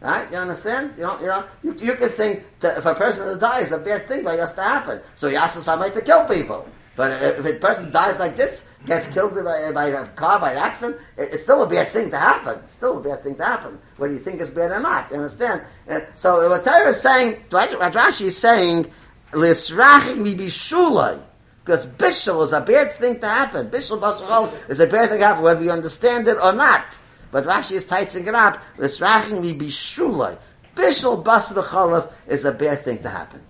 [0.00, 0.30] Right?
[0.30, 0.94] You understand?
[0.96, 4.06] You know, you know, you, you can think that if a person dies, a bad
[4.06, 5.00] thing like has to happen.
[5.14, 6.66] So he asks somebody to kill people.
[7.00, 10.98] But if a person dies like this, gets killed by, by a car by accident,
[11.16, 12.58] it, it's still a bad thing to happen.
[12.64, 15.10] It's still a bad thing to happen, whether you think it's bad or not.
[15.10, 15.62] You understand?
[15.88, 18.84] Uh, so what Torah is saying, what Rashi is saying,
[19.32, 21.18] "Lisrachik mi bishulai,"
[21.64, 23.70] because bishul is a bad thing to happen.
[23.70, 26.84] Bishul basachol is a bad thing to happen, whether you understand it or not.
[27.32, 28.58] But Rashi is tightening it up.
[28.76, 30.36] Lisrachik mi bishulai.
[30.76, 31.50] Bishul bas
[32.26, 33.40] is a bad thing to happen.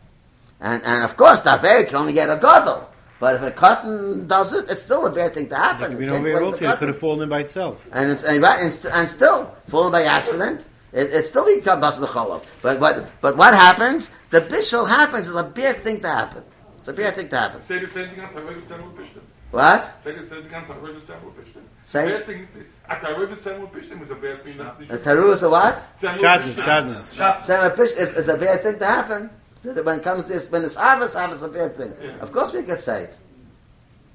[0.60, 2.89] And, and of course, the Aver can only get a gadol.
[3.20, 5.92] But if a cotton does it, it's still a bad thing to happen.
[5.92, 7.86] You You can't blame well, the it could have fallen in by itself.
[7.92, 10.68] And it's and, right, and, st- and still fallen by accident.
[10.92, 12.42] It, it still become bas b'cholov.
[12.62, 14.10] But what but what happens?
[14.30, 15.28] The bishul happens.
[15.28, 16.42] It's a bad thing to happen.
[16.78, 17.62] It's a bad thing to happen.
[17.62, 19.20] Say the same thing on Torah V'Tzem L'Pishtim.
[19.50, 19.84] What?
[20.02, 21.62] Say the same thing on Torah V'Tzem L'Pishtim.
[21.82, 22.48] Say- Bad thing,
[22.88, 24.56] a Torah V'Tzem L'Pishtim is a bad thing.
[24.56, 25.76] that- The taru is a what?
[26.00, 26.64] Tzem Shadness, L'Pishtim.
[26.64, 27.46] shadness.
[27.46, 29.30] Saying is, is a bad thing to happen.
[29.62, 31.92] When it comes to this, when it's harvest, harvest is a bad thing.
[32.20, 33.18] Of course, we could say it,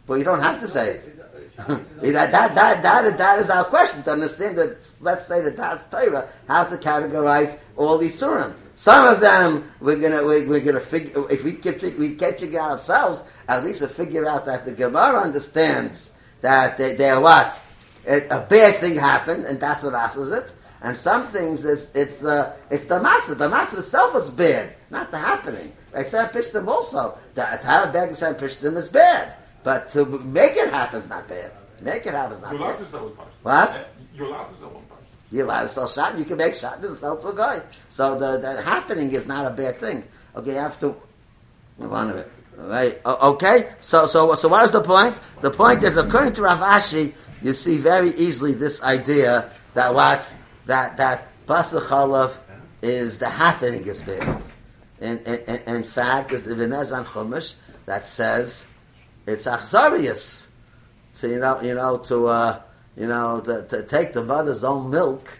[0.08, 1.12] but you don't have to say it.
[1.68, 4.90] that, that, that, that, is- that is our question to understand that.
[5.00, 6.28] Let's say that that's Torah.
[6.48, 8.52] How to categorize all these surah.
[8.76, 12.60] Some of them we're gonna we, we're gonna figure if we keep we keep figure
[12.60, 17.64] out ourselves at least to figure out that the Gemara understands that they, they're what
[18.06, 20.54] a bad thing happened and that's what asks it.
[20.86, 23.36] And some things is it's uh, it's the matzah.
[23.40, 25.74] The matzah itself is bad, not the happening.
[25.92, 27.18] Like Sam Pishtim also.
[27.34, 31.00] The, to have a bag of Sam Pishtim is bad, but to make it happen
[31.00, 31.52] is not bad.
[31.82, 32.86] Make it happen is not You're allowed bad.
[32.86, 33.28] to sell one.
[33.42, 33.90] What?
[34.14, 35.02] You're allowed to sell one part.
[35.32, 36.20] You're allowed to sell shot.
[36.20, 37.62] You can make shot and sell to a guy.
[37.90, 40.04] So the, the happening is not a bad thing.
[40.36, 40.96] Okay, you have to
[41.80, 42.32] move on to it.
[42.58, 43.02] Right?
[43.04, 43.74] Okay.
[43.80, 45.20] So so so what is the point?
[45.42, 47.12] The point is, according to Rav Ashi,
[47.42, 50.32] you see very easily this idea that what
[50.66, 52.38] that that Pasuk Chalav
[52.82, 54.44] is the happening is bad.
[55.02, 57.56] In, in, in- fact, it's the Ibn Ezra on Chumash
[57.86, 58.72] that says
[59.28, 60.50] it's achzarius.
[61.12, 62.62] So you know, you know, to uh,
[62.96, 65.40] you know, to, to take the mother's own milk,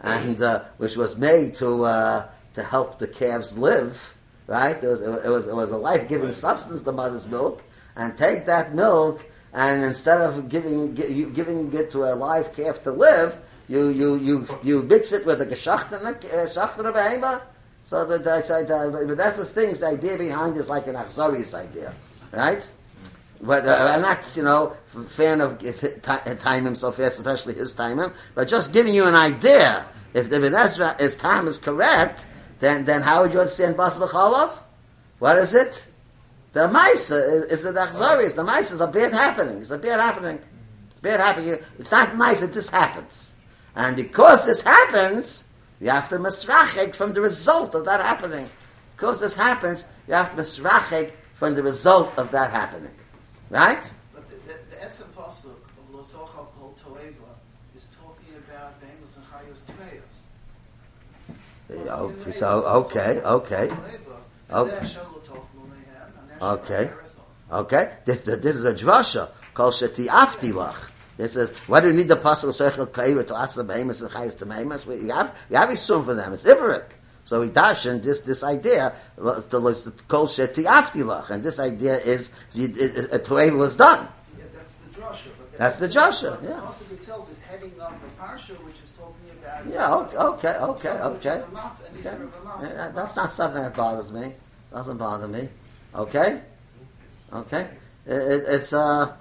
[0.00, 4.16] and uh, which was made to uh, to help the calves live,
[4.46, 4.82] right?
[4.82, 7.62] It was it was, it was a life giving substance, the mother's milk,
[7.96, 12.82] and take that milk, and instead of giving gi- giving it to a live calf
[12.84, 13.38] to live,
[13.68, 17.42] you you you you mix it with a geschachten uh, behema.
[17.82, 19.80] So that that's uh, the things.
[19.80, 21.92] The idea behind is like an Achzorius idea,
[22.32, 22.70] right?
[23.42, 25.58] But uh, I'm not, you know, fan of
[26.40, 28.00] time him so fast, especially his time.
[28.34, 29.84] But just giving you an idea.
[30.14, 32.26] If the Ben Ezra, time is correct,
[32.60, 34.62] then then how would you understand Bas B'cholov?
[35.18, 35.88] What is it?
[36.52, 38.34] The Maisa is, is the Achzorius.
[38.34, 39.58] The Maisa is a bad happening.
[39.58, 40.38] It's a bad happening.
[40.90, 41.58] It's bad happening.
[41.78, 42.42] It's not nice.
[42.42, 43.33] It just happens.
[43.76, 48.48] And because this happens, you have to misrachik from the result of that happening.
[48.96, 52.94] Because this happens, you have to misrachik from the result of that happening.
[53.50, 53.92] Right?
[54.14, 57.34] But the, the, the Etzem Pasuk of Lozochal Kol Toeva
[57.76, 60.14] is talking about Behemoths and Chayos Tmeos.
[61.90, 63.70] Oh, eh, so, okay, okay,
[64.54, 64.86] Okay.
[66.40, 66.90] Okay.
[67.50, 67.92] okay.
[68.04, 70.92] This, this is a drasha called Sheti Aftilach.
[71.16, 74.36] This says, why do you need the pasuk Seichel Kaiva to asa behemoths and chayes
[74.38, 74.84] to behemoths?
[74.86, 76.32] We have we have isum for them.
[76.32, 76.84] It's Iberik.
[77.24, 83.18] So he dashed this this idea the kol sheti aftilach, and this idea is a
[83.18, 84.08] toeva was done.
[84.36, 85.28] Yeah, that's the drasha.
[85.56, 86.60] That's the The yeah.
[86.60, 89.66] pasuk itself is heading up the parsha, which is talking about.
[89.72, 91.40] Yeah, okay, okay, okay, something which is okay.
[91.40, 92.10] a matzah, and Okay.
[92.10, 92.76] Yisrael of a matzah.
[92.76, 94.32] Yeah, That's not something that bothers me.
[94.72, 95.48] Doesn't bother me.
[95.94, 96.40] Okay,
[97.32, 97.68] okay.
[98.06, 99.16] It, it, it's uh,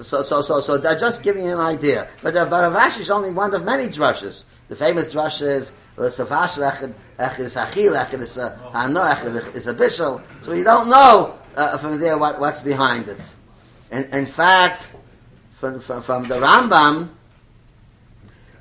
[0.00, 0.78] so so so so.
[0.78, 2.08] They're just giving you an idea.
[2.22, 4.44] But the Rashi is only one of many drushes.
[4.68, 9.74] The famous drush is L'savash Echad Echad is Achil Echad is Hano Echad is a
[9.74, 10.22] Bishul.
[10.42, 13.34] So you don't know uh, from there what, what's behind it.
[13.90, 14.94] In, in fact,
[15.54, 17.08] from, from, from the Rambam,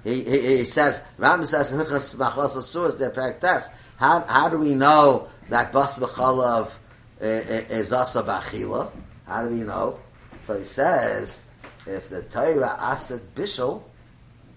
[0.03, 3.69] he, he, he says, Rambam says, "Hilchos Machlos Asuras their practice.
[3.97, 6.77] How, how do we know that Bas V'chalav
[7.21, 8.91] uh, is also B'achila?
[9.25, 9.99] How do we know?
[10.45, 11.43] So he says,
[11.87, 13.81] if the Torah Asad Bishul,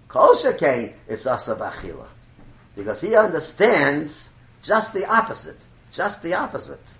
[0.06, 2.06] Kol Shekain, it's also B'achila.
[2.76, 5.66] Because he understands just the opposite.
[5.90, 6.98] Just the opposite.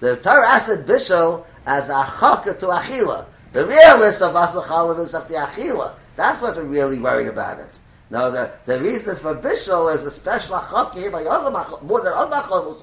[0.00, 3.24] The Torah Asad Bishul as a chaka to Achila.
[3.52, 5.94] The realist of Bas V'chalav is of the Achila.
[6.16, 7.78] That's what we're really worried about it.
[8.10, 10.58] Now the, the reason for Bishul is a special
[10.90, 11.50] here by other
[11.82, 12.82] more than other machos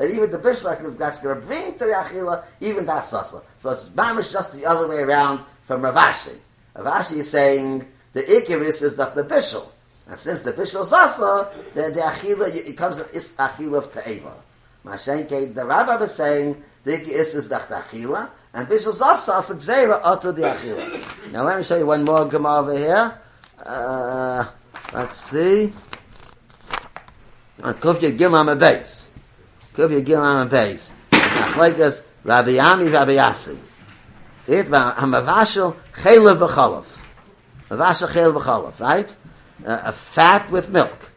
[0.00, 3.42] that even the Bishul that's going to bring to the achila even that sasa.
[3.58, 6.36] So it's mamish just the other way around from Rav Ashi.
[6.74, 9.70] Ravashi is saying the ikiris is the, the Bishul,
[10.08, 14.32] and since the Bishul sasa, the, the achila it comes an is achila of te'eva.
[14.86, 18.30] Mashenke the Rabbi is saying the ikis is the achila.
[18.52, 21.30] And Bishul Zasa, it's Xera, Oto the Achila.
[21.32, 23.16] Now let me show you one more Gemara over here.
[23.64, 24.44] Uh,
[24.92, 25.72] let's see.
[27.62, 28.56] On Kufya Gimam a
[29.74, 29.88] base.
[29.90, 30.92] Kufya Gimam a base.
[31.10, 33.58] Machlekes Rabbi Ami Rabbi Yasi.
[34.46, 36.98] It Hamavashel Chelev B'chalav.
[37.68, 39.16] Mavashel Chelev B'chalav, right?
[39.66, 41.12] Uh, a fat with milk.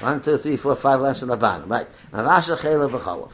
[0.00, 1.86] One, two, three, four, five less on the bottom, right?
[2.12, 3.32] Mavashel Chelev B'chalav.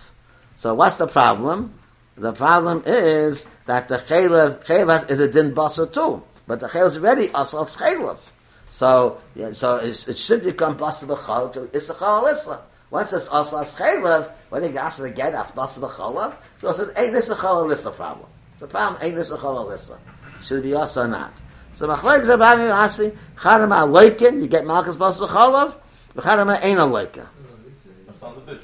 [0.56, 1.74] So what's the problem?
[2.16, 6.86] The problem is that the chaylev chaylev is a din basar too, but the chaylev
[6.86, 8.30] is already asal chaylev.
[8.68, 9.18] So
[9.52, 12.60] so it should become basar b'chal to isachal alisa.
[12.92, 16.90] Once it's asal chaylev, when it gets to get after basar b'chalav, so it's an
[16.98, 18.28] ain't isachal alisa problem.
[18.52, 19.96] It's a problem ain't isachal alisa.
[20.42, 21.32] Should it be asal or not?
[21.72, 24.42] So machlek zabami hasi chanama aloikin.
[24.42, 25.74] You get malchus basar b'chalav,
[26.14, 27.14] v'chanama ain't.
[27.14, 28.58] That's on.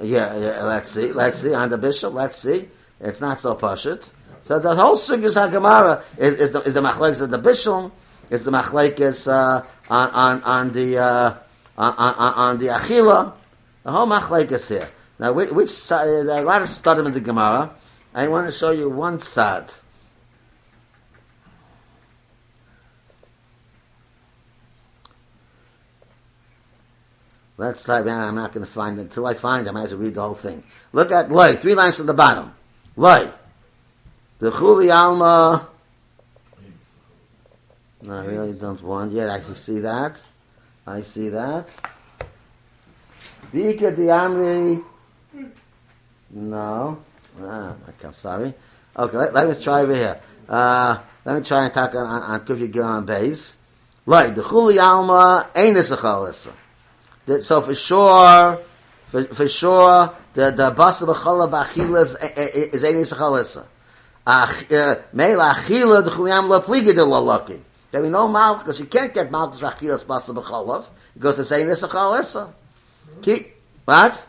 [0.00, 2.68] Yeah, yeah, let's see, let's see, on the bishop, let's see.
[3.00, 4.12] It's not so pashut.
[4.42, 7.92] So the whole sugyas hagemara is, is the is the machlekes of the bishul,
[8.30, 11.34] is the machlekes uh, on on on the uh,
[11.76, 13.32] on, on on the achila.
[13.82, 14.88] The whole machlekes here.
[15.18, 16.06] Now, which, which side?
[16.06, 17.70] A lot of studim in the Gemara.
[18.14, 19.70] I want to show you one side.
[27.56, 28.06] Let's type.
[28.06, 29.66] I'm not going to find it until I find.
[29.66, 30.64] it, I as well read the whole thing.
[30.92, 31.54] Look at lay.
[31.54, 32.52] Three lines from the bottom.
[32.96, 33.30] Lay.
[34.38, 35.68] The chuli alma.
[38.02, 39.12] No, I really don't want.
[39.12, 40.24] Yeah, I can see that.
[40.86, 41.68] I see that.
[43.52, 44.82] Vika di amri.
[46.30, 46.98] No.
[47.40, 48.54] Ah, okay, I'm sorry.
[48.96, 50.20] Okay, let, let me try over here.
[50.48, 53.56] Uh, let me try and talk on, on, on Kufya base.
[54.04, 55.82] Like, The chuli alma ain't a
[57.40, 58.56] so for sure,
[59.06, 62.16] for, for sure, the the basa b'chala b'achila is
[62.74, 63.66] is any sechalisa.
[64.26, 67.04] ach- uh, Meila achila d'chuyam lo pliga de
[67.92, 71.82] Then we know malchus, you can't get malchus v'achilas basa b'cholov, because the same is
[71.82, 72.50] a chalisa.
[73.84, 74.28] What?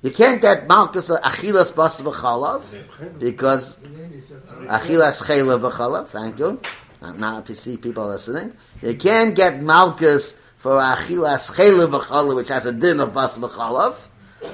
[0.00, 6.58] You can't get malchus achilas basa b'cholov, because achilas chela b'cholov, thank you.
[7.02, 8.54] I'm not see people listening.
[8.82, 14.08] You can't get malchus for achilas chela b'cholov, which has a din of basa b'cholov,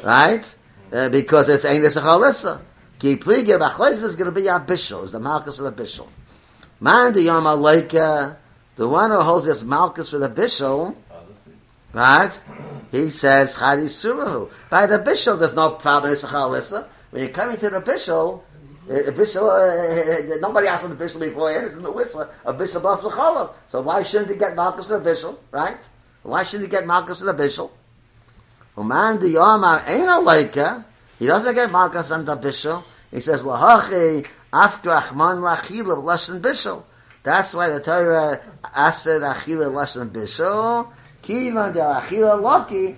[0.05, 0.57] right?
[0.93, 2.61] Uh, because it's ain't a chalisa.
[2.99, 6.09] Ki pliga b'cholov is going to be a bishul, is the malchus of the bishul.
[6.83, 8.37] Man the yom aleika,
[8.75, 10.97] the one who holds this malchus for the bishul,
[11.93, 12.43] right?
[12.91, 14.51] He says chari surahu.
[14.69, 16.13] By the bishul, there's no problem.
[16.13, 16.89] It's a chalisa.
[17.13, 18.41] When you're coming to the bishul,
[18.91, 21.53] uh, the bishul, uh, nobody asked the bishul before.
[21.53, 22.29] It's in the whistle.
[22.45, 23.53] A bishul bas v'cholav.
[23.69, 25.89] So why shouldn't he get malchus for the bishul, right?
[26.25, 27.71] Why shouldn't he get malchus for the bishul?
[28.77, 30.85] Uman the yomar ain't aleika.
[31.21, 32.83] He doesn't get malchus on the bishul.
[33.13, 36.85] He says lahachi after achman lachila lashon bishul.
[37.23, 38.41] That's why the Torah
[38.75, 40.93] asked achila lashon bishul.
[41.23, 42.97] Kivan de achila loki.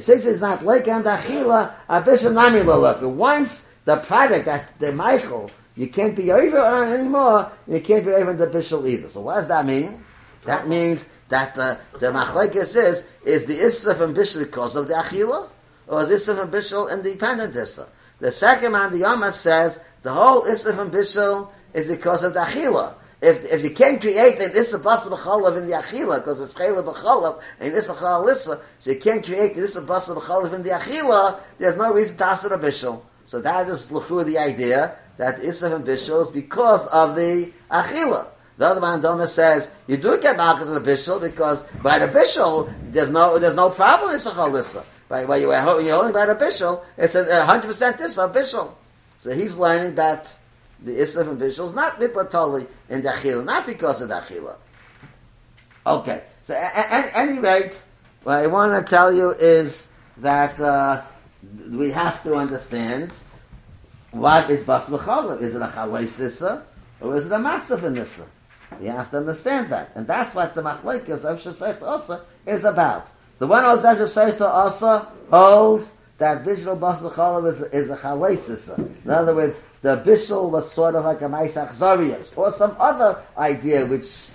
[0.00, 3.06] Since it's not like and a bishul nami lo loki.
[3.06, 6.58] Once the product that the Michael, you can't be over
[6.94, 7.52] anymore.
[7.68, 9.08] You can't be over the bishul either.
[9.08, 10.02] So what does that mean?
[10.44, 14.94] That means that the the machlekes is is the issa from bishul because of the
[14.94, 15.48] achila,
[15.88, 17.88] or is issa from bishul independent issa?
[18.18, 22.40] The second man, the Yama says the whole issa from bishul is because of the
[22.40, 22.94] achila.
[23.20, 26.82] If, if you can't create an issa basa b'chalav in the achila because it's chayla
[26.82, 31.40] b'chalav and issa chalissa, so you can't create an issa basa b'chalav in the achila,
[31.58, 33.02] there's no reason to asr a bishul.
[33.26, 38.28] So that is l'chur the idea that issa from bishul is because of the achila.
[38.58, 42.08] The other man Doma says you do get malchus in a bishul because by the
[42.08, 44.84] bishul there's no there's no problem in chalissa.
[45.10, 48.72] You when you're holding by the bishul, it's a hundred percent issa bishul.
[49.18, 50.36] So he's learning that
[50.82, 54.56] the issa from bishul is not mitlatoli in the not because of the.
[55.86, 57.84] Okay, so at any rate,
[58.24, 61.02] what I want to tell you is that uh,
[61.70, 63.16] we have to understand
[64.10, 65.40] what is bas v'chalav.
[65.40, 66.62] Is it a chalais
[67.00, 68.26] or is it a in issa?
[68.80, 73.10] We have to understand that, and that's what the machlekes of Shasayt Asa is about.
[73.38, 78.50] The one who says Shasayt Asa holds that bishul bas v'chalav is, is a chalais
[78.50, 78.74] issa.
[79.04, 83.84] In other words, the bishul was sort of like a ma'isach or some other idea
[83.84, 84.30] which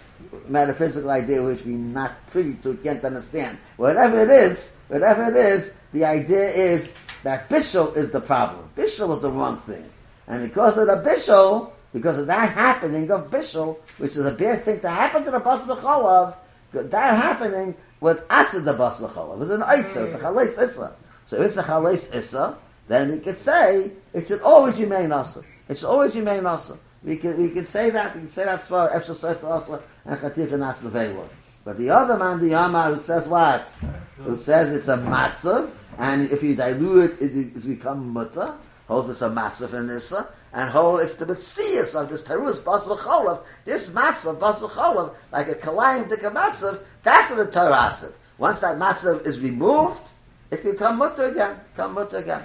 [0.47, 3.57] metaphysical idea which we're not privy to, can't understand.
[3.77, 8.69] Whatever it is, whatever it is, the idea is that Bishul is the problem.
[8.75, 9.83] Bishul was the wrong thing.
[10.27, 14.61] And because of the Bishul, because of that happening of Bishul, which is a bad
[14.61, 16.35] thing to happen to the Bas B'cholav,
[16.71, 19.41] that happening with Asad the Bas B'cholav.
[19.41, 20.95] It's an Isa, it's a Chalais Issa.
[21.25, 25.43] So if it's a Chalais Issa, then we could say it should always remain Asa.
[25.69, 26.77] It should always remain Asa.
[27.03, 30.19] We can we can say that we can say that svara efshel seit asla and
[30.19, 31.27] chatif and asla veilor.
[31.63, 33.69] But the other man, the Yama, who says what?
[34.17, 38.53] Who says it's a matzav, and if you dilute it, it it's become mutter.
[38.87, 40.13] Holds it's a matzav in this,
[40.53, 43.43] and hold it's the mitzias of this terus basel cholav.
[43.63, 46.79] This matzav basel cholav, like a kalayim dik matzav.
[47.03, 48.11] That's the Torah said.
[48.37, 50.09] Once that matzav is removed,
[50.49, 51.59] it can come mutter again.
[51.75, 52.43] Come mutter again.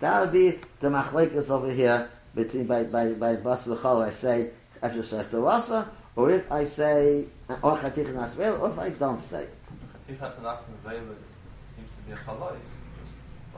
[0.00, 4.50] That would be the machlekes over here between by by by bas l'chol, I say
[4.82, 7.26] after shechta rasa, or if I say
[7.62, 9.58] or chatich nasvel, or if I don't say it.
[10.20, 10.44] Asking
[10.84, 11.14] available,
[11.74, 12.26] seems to be a chalais.
[12.32, 13.55] The whole thing becomes-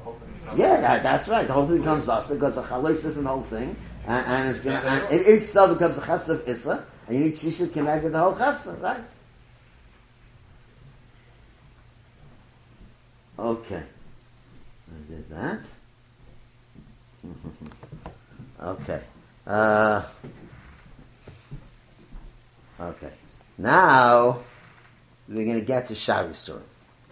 [0.56, 1.46] Yeah, that, that's right.
[1.46, 4.64] The whole thing becomes asa because the chalos is the whole thing, and, and it's
[4.64, 8.12] gonna and it itself becomes a chapsa of issa, and you need shishit connect with
[8.12, 9.00] the whole chapsa, right?
[13.38, 15.66] Okay, I did that.
[18.62, 19.02] okay.
[19.46, 20.02] Uh,
[22.80, 23.12] okay.
[23.56, 24.38] Now
[25.28, 26.60] we're going to get to Shari Sur.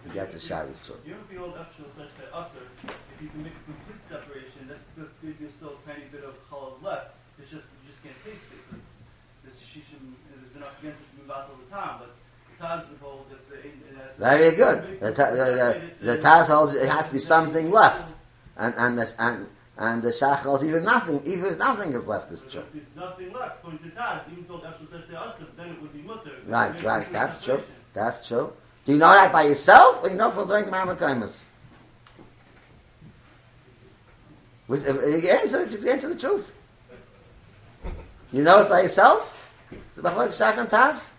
[0.05, 0.93] We get to Shari Sur.
[1.05, 2.76] You don't feel efshel such that usher, if
[3.21, 6.81] you can make a complete separation, that's because there's still a tiny bit of cholov
[6.83, 7.15] left.
[7.39, 8.77] It's just you just can't taste it.
[9.45, 12.89] This shishim is enough against it to move out all the time, but the Taz
[12.89, 13.55] would hold that the
[14.17, 14.99] Very good.
[14.99, 18.15] The, ta- the, the, the Taz holds it has to be something left,
[18.57, 19.47] and and the, and
[19.77, 21.21] and the Shach holds even nothing.
[21.25, 22.63] Even if nothing is left, is true.
[22.73, 26.31] there's nothing left, to Taz, even though that usher, then it would be mutter.
[26.45, 27.11] Right, right.
[27.11, 27.61] That's true.
[27.93, 28.53] That's true.
[28.85, 31.47] Do you know that by yourself, or you know from doing Mamakaimus?
[31.47, 31.56] Which
[34.69, 36.55] you answer, just answer the truth.
[38.31, 39.55] You know it's by yourself.
[39.95, 41.13] And.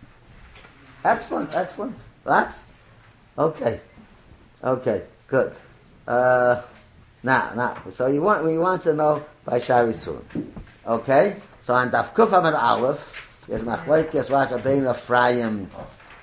[1.05, 1.97] Excellent, excellent.
[2.25, 2.65] What?
[3.39, 3.81] Okay,
[4.63, 5.53] okay, good.
[6.07, 6.63] Uh,
[7.23, 10.21] now, now, so you want we want to know by Shari Sur.
[10.87, 15.71] Okay, So on Daf Kuf Amid Aleph, there's Machlekes Rat Rabbeinu Ephraim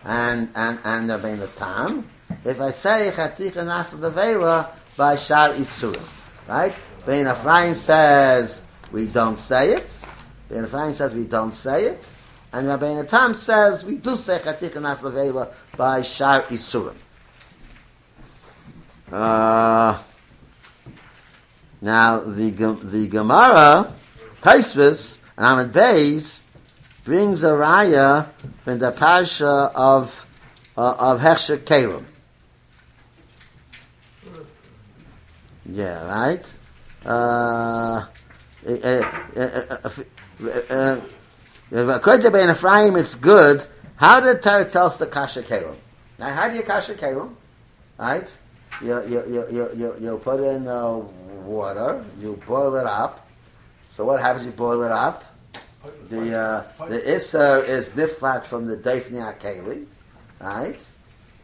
[0.03, 2.07] and, and, and Rabbeinu Tam.
[2.43, 6.73] If I say Chaticha Naaseh Nevaila by Shar Isurim, right?
[7.06, 9.88] Rabbeinu Ephraim says we don't say it.
[10.49, 12.16] Rabbeinu Ephraim says we don't say it.
[12.51, 16.95] And Rabbeinu Tam says we do say Chaticha Naaseh Nevaila by Shar Isurim.
[19.12, 20.01] Uh,
[21.82, 22.49] now the
[22.82, 23.93] the Gemara
[24.41, 26.43] Taisvis and Ahmed Beis
[27.03, 28.28] brings a raya
[28.66, 30.26] in the parsha of
[30.76, 32.03] uh, of Hechsher Kalim.
[35.68, 36.58] Yeah, right.
[42.22, 43.66] To Ben Ephraim, it's good.
[43.97, 45.76] How did Torah tell us the kasha kalim?
[46.18, 47.36] Now, how do you kasha kalim?
[47.99, 48.38] Right?
[48.82, 50.97] You, you, you, you, you, you put in uh,
[51.45, 53.26] water, you boil it up.
[53.89, 54.45] So what happens?
[54.45, 55.24] You boil it up.
[56.10, 59.86] The uh, the isser is niflat from the deifni akeli,
[60.41, 60.84] right?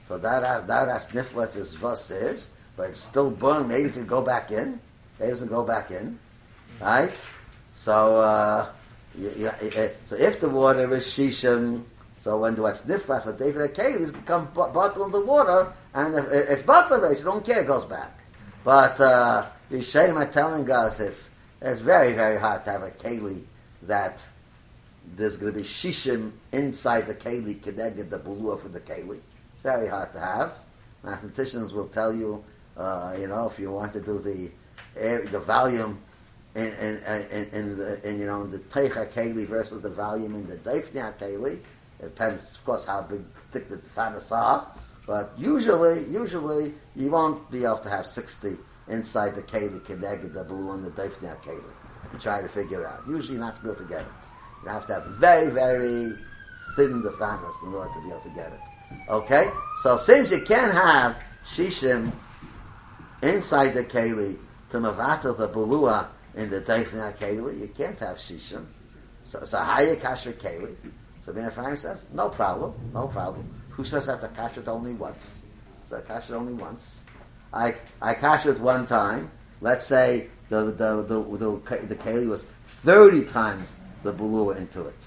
[0.07, 3.67] So that has, that has niflat is vos is, but it's still boiling.
[3.67, 4.79] Maybe it can go back in.
[5.21, 6.17] It can go back in,
[6.81, 7.13] right?
[7.73, 8.67] So uh,
[9.17, 11.83] you, you, uh, so if the water is shishim,
[12.19, 15.71] so when the what's niflat for deifni akeli is become bo- bottle of the water,
[15.93, 18.19] and if it- it's bottle race, you don't care, it goes back.
[18.63, 22.91] But uh, the Yishayim are telling us it's it's very very hard to have a
[22.91, 23.43] keli
[23.83, 24.25] that
[25.15, 29.17] there's going to be shishim inside the keli connected the bulua for the keli.
[29.53, 30.53] It's very hard to have.
[31.03, 32.43] Mathematicians will tell you,
[32.77, 34.51] uh, you know, if you want to do the
[34.95, 35.99] the volume
[36.55, 36.97] in in
[37.31, 41.13] in, in, the, in you know the teicha keli versus the volume in the deifnia
[41.17, 41.59] keli.
[41.99, 43.21] It depends, of course, how big
[43.51, 44.67] thick the fanas are.
[45.05, 50.43] But usually, usually you won't be able to have sixty inside the keli connected the
[50.43, 51.63] blue and the deifnia keli.
[52.13, 53.01] You try to figure out.
[53.07, 54.27] Usually, you're not able to get it.
[54.63, 56.13] You have to have very, very
[56.75, 58.59] thin the fanas in order to be able to get it.
[59.09, 59.49] Okay?
[59.81, 62.11] So since you can't have shishim
[63.21, 64.37] inside the keli
[64.71, 68.65] to mavatal the bulua in the deifna keli, you can't have shishim.
[69.23, 70.75] So, so you kasher keli?
[71.21, 73.47] So Ben Ephraim says, no problem, no problem.
[73.71, 75.43] Who says that the kasher only once?
[75.85, 77.05] So I kasher only once.
[77.53, 79.29] I I kashered one time.
[79.59, 85.05] Let's say the the the the, the keli was thirty times the bulua into it.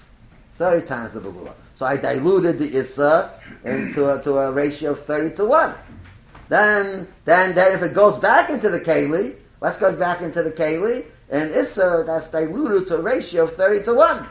[0.53, 1.53] 30 times the bulua.
[1.73, 3.31] So I diluted the issa
[3.65, 5.75] into a, to a ratio of 30 to 1.
[6.47, 10.51] Then, then, then if it goes back into the keli, let's go back into the
[10.51, 14.27] keli, and issa, that's diluted to a ratio of 30 to 1.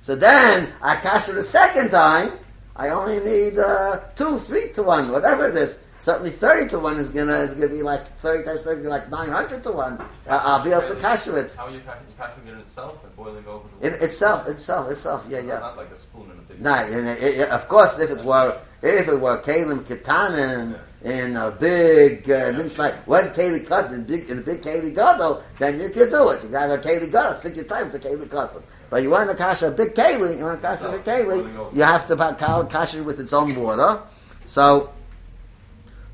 [0.00, 2.32] So then, I cash it a second time,
[2.76, 5.80] I only need uh, 2, 3 to 1, whatever it is.
[5.98, 9.10] Certainly 30 to 1 is gonna, is gonna be like 30 times 30, be like
[9.10, 9.92] 900 to 1.
[9.92, 11.54] Uh, I'll be able to cash it.
[11.56, 11.80] How are you
[12.18, 15.58] catching it itself and boiling over the In itself, itself, itself, yeah, yeah.
[15.58, 18.58] Not like a spoon in a big No, it, it, of course, if it were
[18.82, 24.28] if it were kalim katanim in a big uh, inside one keli cut in big
[24.30, 26.42] in a big keli gadol, then you can do it.
[26.42, 28.62] You have a keli gadol sixty times a keli cut.
[28.88, 31.74] But you want to kasha a big keli, you want to kasha a big keli,
[31.74, 34.00] you have to ka- kasha it with its own water.
[34.44, 34.90] So.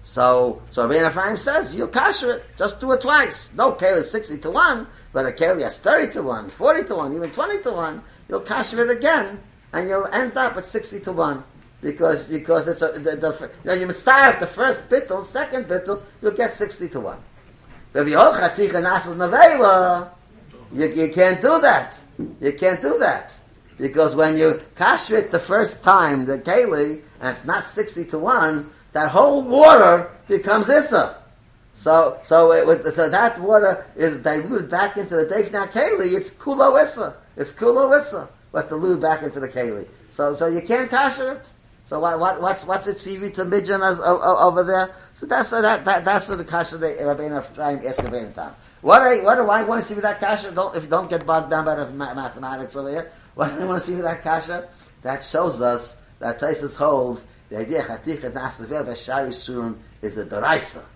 [0.05, 3.55] So, so Rabbeinu Ephraim says, you kasher it, just do it twice.
[3.55, 6.95] No keli is 60 to 1, but a keli is 30 to 1, 40 to
[6.97, 8.03] 1, even 20 to 1.
[8.29, 9.39] You'll kasher it again,
[9.73, 11.45] and you'll end up at 60 to 1.
[11.83, 16.01] Because, because it's a, the, the, you know, you start the first bittul, second bittul,
[16.23, 17.19] you'll get 60 to 1.
[17.93, 18.19] But if you
[20.75, 22.01] you, you can't do that.
[22.41, 23.39] You can't do that.
[23.79, 28.19] Because when you kasher it the first time, the keli, and it's not 60 to
[28.19, 31.23] 1, that whole water becomes issa.
[31.75, 36.15] So, so, it, so that water is diluted back into the Deifna Keli.
[36.15, 37.17] It's kulo issa.
[37.37, 38.29] It's kulo issa.
[38.53, 39.87] But dilute back into the Keli.
[40.11, 41.49] So, so you can't kasher it.
[41.93, 44.95] So what, what, what's what's it CV to midjan as, o, o, over there?
[45.13, 48.51] So that's uh, that, that that's the kasha that Rabbeinu Ephraim asked Rabbeinu Tam.
[48.81, 50.53] What I what do I want to see with that kasha?
[50.53, 53.13] Don't if you don't get bogged down by the ma- mathematics over here.
[53.35, 54.71] What do I want to see with that kasha?
[55.03, 60.89] That shows us that Taisus holds the idea chatikha nasavel b'shari surim is a deraisa.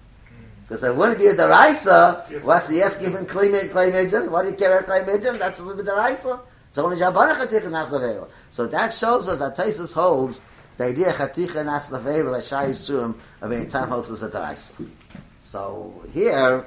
[0.62, 4.30] Because if it wouldn't be a deraisa, what's the asking from clay clay midjan?
[4.30, 5.38] What do you care about midjan?
[5.38, 6.40] That's a the deraisa.
[6.70, 8.30] It's only jabana chatikha nasavel.
[8.50, 10.40] So that shows us that Taisus holds
[10.76, 14.88] the idea chaticha nas lavela by shari surim of any time holds as a deraisa.
[15.40, 16.66] So here,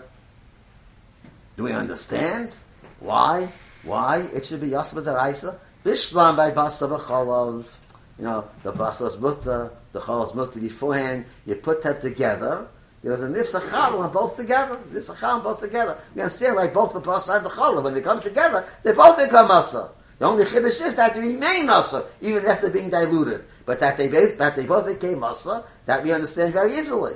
[1.58, 2.56] do we understand
[3.00, 3.50] why
[3.84, 5.58] why it should be yasba deraisa?
[5.84, 7.76] Bishlam by basa b'cholav.
[8.18, 11.26] You know the basa's mutter, the cholav's mutter beforehand.
[11.46, 12.68] You put that together.
[13.02, 14.78] There was a nisachal on both together.
[14.92, 15.98] Nisachal on both together.
[16.16, 16.56] You understand?
[16.58, 19.92] Like both the basa and the cholav, when they come together, they both become masa.
[20.18, 23.46] The only chiddush is that they remain asa, even after being diluted.
[23.70, 27.14] But that they both, that they both became asa, that we understand very easily.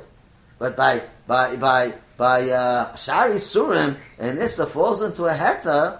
[0.60, 5.98] But by by by by uh, shari surim and issa falls into a heta,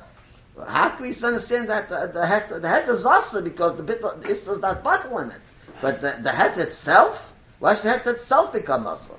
[0.68, 4.04] how can we understand that the, the heta the heta is asa because the bit
[4.04, 5.42] of- issa is not bottle in it.
[5.82, 9.16] But the, the heta itself, why should the heta itself become asa?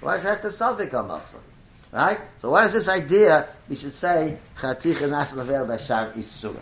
[0.00, 1.38] Why should the heta itself become asa?
[1.92, 2.18] Right?
[2.40, 3.46] So what is this idea?
[3.68, 6.58] We should say chaticha nas navel b'shar isurim.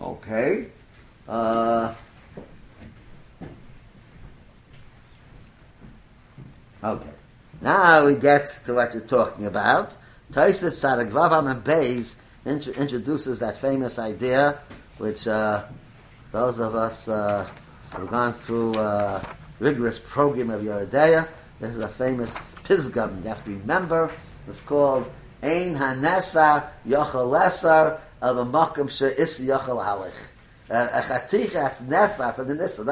[0.00, 0.68] Okay.
[1.28, 1.94] Uh,
[6.82, 7.10] okay.
[7.60, 9.96] Now we get to what you're talking about.
[10.32, 14.52] Taisus Saragvavam and Beis int- introduces that famous idea,
[14.98, 15.64] which uh,
[16.32, 17.48] those of us uh,
[17.94, 19.22] who've gone through a
[19.60, 21.28] rigorous program of Yeridea,
[21.60, 24.10] this is a famous pisgam you have to remember.
[24.48, 25.08] It's called
[25.42, 30.12] Ein Hanesar Yochel Lesar of a Makam She'is Yochel Halich.
[30.70, 32.82] Uh, a chaticha that's nesa from the nissa.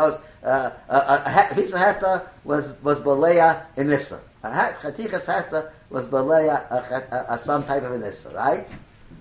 [0.43, 4.21] Uh, a, piece of heta was was baleya in nissa.
[4.43, 8.75] A hat- chatichas heta was baleya a, some type of a nissa, right?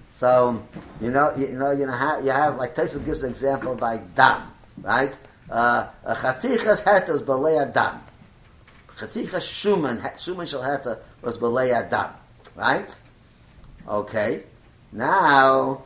[0.10, 0.64] So
[1.02, 3.98] you know you, know you know how you have like Tyson gives an example by
[4.16, 4.50] dam,
[4.82, 5.16] right?
[5.50, 8.02] Uh, a chatichas heta was baleya dam.
[8.96, 12.12] Chatichas shuman shuman shel was baleya dam,
[12.56, 12.98] right?
[13.88, 14.44] Okay,
[14.94, 15.84] now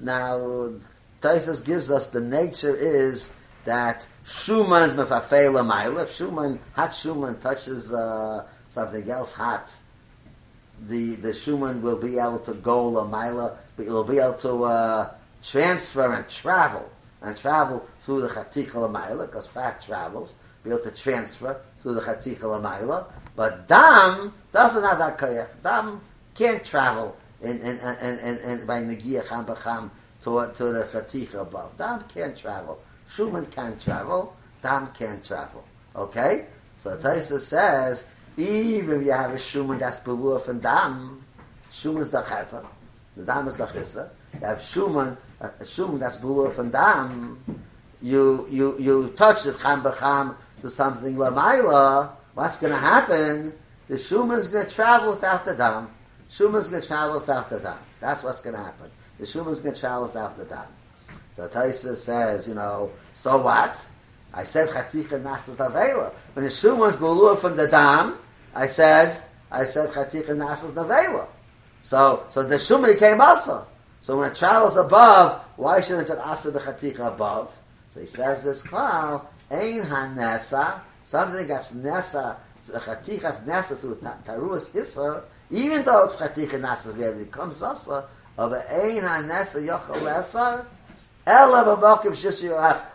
[0.00, 0.70] now
[1.20, 3.34] Taisus gives us the nature is
[3.64, 6.02] that Shuman's mefafela ma'ila.
[6.02, 9.74] If Shuman, hot Shuman touches uh, something else hot,
[10.86, 14.34] the the Shuman will be able to go la ma'ila, but it will be able
[14.34, 15.10] to uh,
[15.42, 16.90] transfer and travel
[17.22, 21.94] and travel through the chatika la ma'ila because fat travels, be able to transfer through
[21.94, 23.10] the chatika la ma'ila.
[23.34, 25.48] But dam doesn't have that koyach.
[25.62, 26.02] Dam
[26.34, 29.88] can't travel in in in, in, in by negia cham b'cham
[30.20, 31.78] to to the chatika above.
[31.78, 32.78] Dam can't travel.
[33.10, 34.36] Shuman can't travel.
[34.62, 35.64] Dam can't travel.
[35.94, 36.46] Okay,
[36.76, 41.22] so Taisa says even if you have a shuman that's below from dam,
[41.72, 42.64] shuman is the
[43.16, 44.10] the dam is the chisa.
[44.34, 47.42] You have shuman, a uh, a shuman that's below from dam.
[48.00, 52.10] You you you touch it cham b'cham to something lamaila.
[52.34, 53.52] What's going to happen?
[53.88, 55.90] The shuman's going to travel without the dam.
[56.30, 57.78] Shuman's going to travel without the dam.
[57.98, 58.90] That's what's going to happen.
[59.18, 60.66] The shuman's going to travel without the dam.
[61.38, 63.88] So Taisa says, you know, so what?
[64.34, 66.12] I said chatika nasas navela.
[66.32, 68.18] When the shuman's below from the dam,
[68.56, 69.16] I said,
[69.48, 71.28] I said chatika nasas navela.
[71.80, 73.68] So, so the shuman became asa.
[74.00, 77.56] So when it travels above, why shouldn't it asa the chatika above?
[77.90, 82.34] So he says this klal, ein hanesa, something that's nesa,
[82.68, 85.22] chatikas nesa through ta- taruas isser,
[85.52, 90.66] even though it's chatika nasa, it becomes asa, of ein hanesa yochel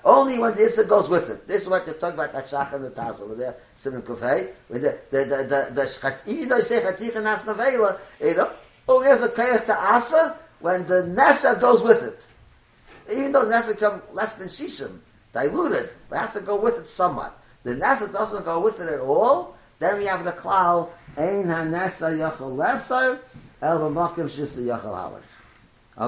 [0.05, 1.47] Only when the isser goes with it.
[1.47, 4.49] This is what you're talking about, that shach and the tas over there, Simon Kufay,
[4.69, 5.19] the, the, the,
[5.69, 7.55] the, the, even though you say chatika nasa
[8.21, 8.49] you know,
[8.87, 12.27] oh, only has a koyach to asa, when the nesa goes with it
[13.11, 14.99] even though the Nasa come less than Shishim,
[15.33, 17.37] diluted, but has to go with it somewhat.
[17.63, 22.17] The Nasa doesn't go with it at all, then we have the klal, Ein ha-Nasa
[22.17, 23.19] yachal lesar,
[23.61, 25.21] el b'mokim shisa yachal halach.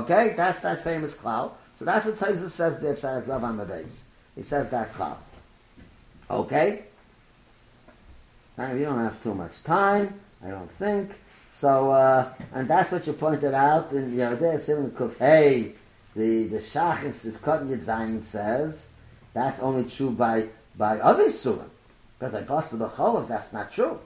[0.03, 1.51] Okay, that's that famous klal.
[1.77, 4.05] So that's what Taisa says there, Tzarek Rav Amadeus.
[4.35, 5.17] He says that klal.
[6.29, 6.83] Okay?
[8.57, 11.11] Now, we don't have too much time, I don't think.
[11.49, 15.73] So, uh, and that's what you pointed out in Yerdeh Simon Kuf Hey,
[16.15, 18.93] the the Shach in Sivkot Yud Zayin says
[19.33, 20.47] that's only true by
[20.77, 21.69] by other surim.
[22.17, 23.99] Because I basa the cholav, that's not true.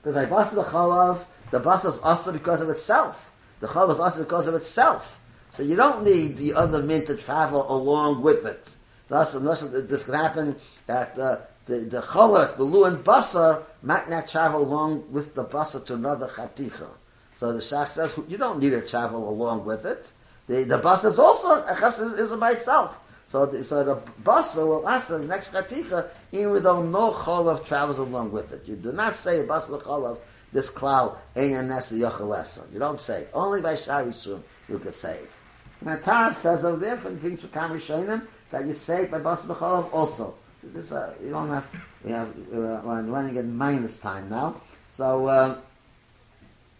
[0.00, 3.32] Because I basa the cholav, the basa is also because of itself.
[3.60, 5.20] The cholav is also because of itself.
[5.56, 8.76] So you don't need the other mint to travel along with it.
[9.08, 14.28] Thus, unless this can happen, that uh, the the cholas, the and basar, might not
[14.28, 16.88] travel along with the basar to another chaticha.
[17.32, 20.12] So the shach says you don't need to travel along with it.
[20.46, 23.00] The the basar is also a is, is by itself.
[23.26, 27.98] So the, so the basar will ask the next chaticha even though no cholav travels
[27.98, 28.68] along with it.
[28.68, 30.18] You do not say basar cholav
[30.52, 32.70] this cloud ein anesa yachalesa.
[32.74, 34.12] You don't say only by shari
[34.68, 35.38] you could say it.
[35.86, 40.34] Matar says over there from things for Kamrishonim that you say by basar cholav also.
[40.62, 41.70] This, uh, you don't have,
[42.02, 44.56] we have, uh, we're running at minus time now.
[44.90, 45.58] So, uh,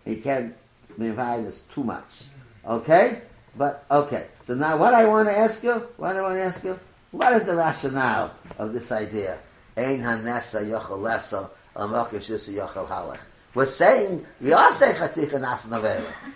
[0.04, 0.56] you can't
[0.98, 2.24] divide this too much.
[2.66, 3.22] Okay?
[3.56, 4.26] But, okay.
[4.42, 6.76] So now what I want to ask you, what I want to ask you,
[7.12, 9.38] what is the rationale of this idea?
[9.76, 13.20] Ein hanesa yochel leso, amokim shisa yochel halach.
[13.56, 15.80] We're saying, we are saying chatika nasa.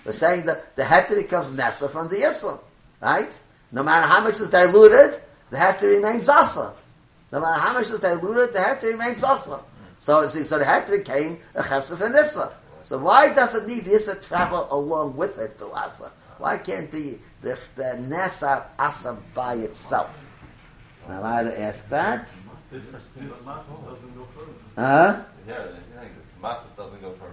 [0.06, 2.58] We're saying that the heter becomes nesa from the islam.
[3.02, 3.38] right?
[3.70, 6.72] No matter how much is diluted, the heter remains zasa.
[7.30, 9.62] No matter how much is diluted, the heter remains zasa.
[9.98, 12.54] So, so the heter became a chefsa and nissa.
[12.82, 16.10] So why does it need this travel along with it to asa?
[16.38, 20.34] Why can't the the, the nessa asa by itself?
[21.06, 22.34] Am I to ask that?
[24.74, 25.22] Huh?
[26.42, 27.32] Matzah doesn't go for.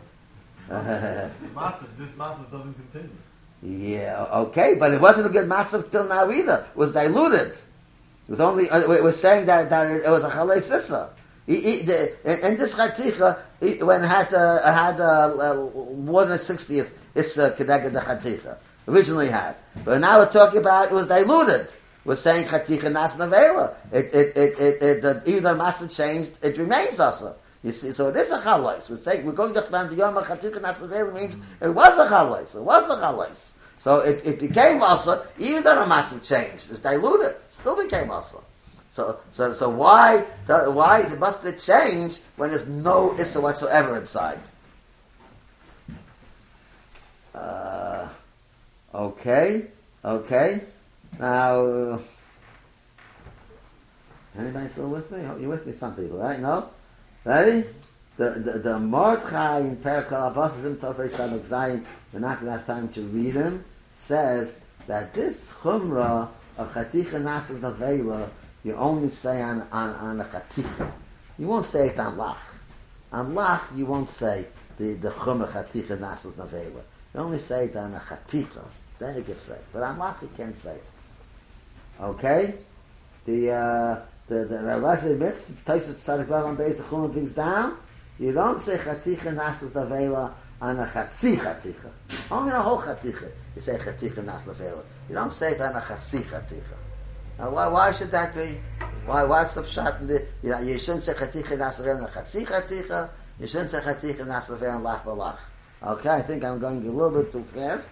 [0.67, 3.15] This matzah, this matzah doesn't continue.
[3.63, 6.65] Yeah, okay, but it wasn't a good matzah till now either.
[6.69, 7.51] It was diluted.
[7.51, 11.09] It was only, uh, it was saying that, that it, was a chalei sissa.
[11.45, 13.39] He, he, the, and, and this chaticha,
[13.81, 18.57] when had, uh, had uh, uh, more than a 60th issa kedeged the chaticha.
[18.87, 19.55] Originally had.
[19.83, 21.73] But now we're talking about, it was diluted.
[22.05, 23.75] We're saying chaticha nas nevela.
[23.91, 27.35] It, it, it, it, it, the, even though the matzah changed, it remains also.
[27.71, 28.89] So it is a chalais.
[28.89, 32.55] We're saying we're going to Chman Yom Chaticha Naaseh Nevaila means it was a chalais.
[32.55, 33.55] It was a chalais.
[33.77, 37.31] So it, it became also, even though the matzah changed, it's diluted.
[37.31, 38.43] It still became also.
[38.89, 44.39] So so so why why must it change when there's no issa whatsoever inside?
[47.35, 48.09] Uh,
[48.95, 49.67] okay,
[50.03, 50.63] okay.
[51.19, 51.99] Now,
[54.37, 55.21] anybody still with me?
[55.39, 56.39] You're with me, some people, right?
[56.39, 56.69] No.
[57.27, 57.67] Ready?
[58.15, 61.83] The the, the Mordechai in Perikal Abbas is in Tofei Samak Zayin.
[62.13, 63.65] We're not going to have time to read him.
[63.91, 68.29] Says that this chumrah of chaticha naaseh nevaila
[68.63, 70.89] you only say on on on a chaticha.
[71.37, 72.37] You won't say it on lach.
[73.11, 74.45] On lach you won't say
[74.77, 76.81] the the chumrah chaticha naaseh nevaila.
[77.13, 78.63] You only say it on a chaticha.
[78.99, 79.65] Then you can say it.
[79.73, 82.01] But on lach you can't say it.
[82.01, 82.53] Okay?
[83.25, 87.77] The uh, the the Rabbi admits Taisut Tzadik Rav on Beis Chulin brings down.
[88.19, 91.89] You don't say chaticha naaseh nevaila on a chatzi chaticha.
[92.31, 94.83] Only on a whole chaticha you say chaticha naaseh nevaila.
[95.09, 96.75] You don't say it on a chatzi chaticha.
[97.39, 98.57] Now why why should that be?
[99.05, 102.03] Why what's the shot in the you know you shouldn't say chaticha naaseh nevaila on
[102.03, 103.09] a chatzi chaticha.
[103.39, 105.37] You shouldn't say chaticha naaseh nevaila on lach balach.
[105.83, 107.91] Okay, I think I'm going a little bit too fast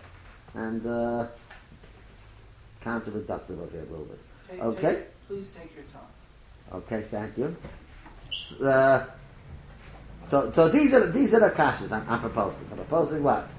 [0.56, 1.28] and uh,
[2.84, 4.20] counterproductive of it a little bit.
[4.50, 4.82] Take- Okay.
[4.82, 6.02] take- Please take your time.
[6.74, 7.56] Okay, thank you.
[8.64, 9.06] Uh,
[10.24, 12.68] so, so these are these are the kashas I'm, I'm proposing.
[12.72, 13.52] I'm proposing what?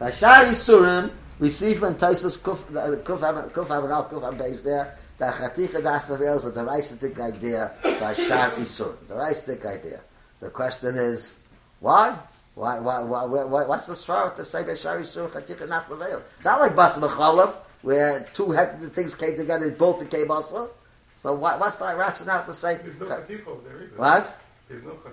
[0.00, 3.20] Bashari Surim, we see from Taisus Kuf uh, Kuf
[3.52, 8.50] Kuf Abenal Kuf Abeis there that Chaticha Das Avel is the Reistik idea by Shar
[8.52, 10.00] Isur, the Reistik idea.
[10.40, 11.42] The question is,
[11.80, 12.16] why?
[12.54, 16.22] Why, why, why, why, what's the svara to say by Shar Isur Chaticha Das Avel?
[16.36, 18.52] It's not like Bas Chalav, where two
[18.90, 20.70] things came together, both became also.
[21.18, 22.76] So why, what's the rationale to say?
[22.76, 23.96] There's no over there either.
[23.96, 24.40] What?
[24.68, 25.10] There's no over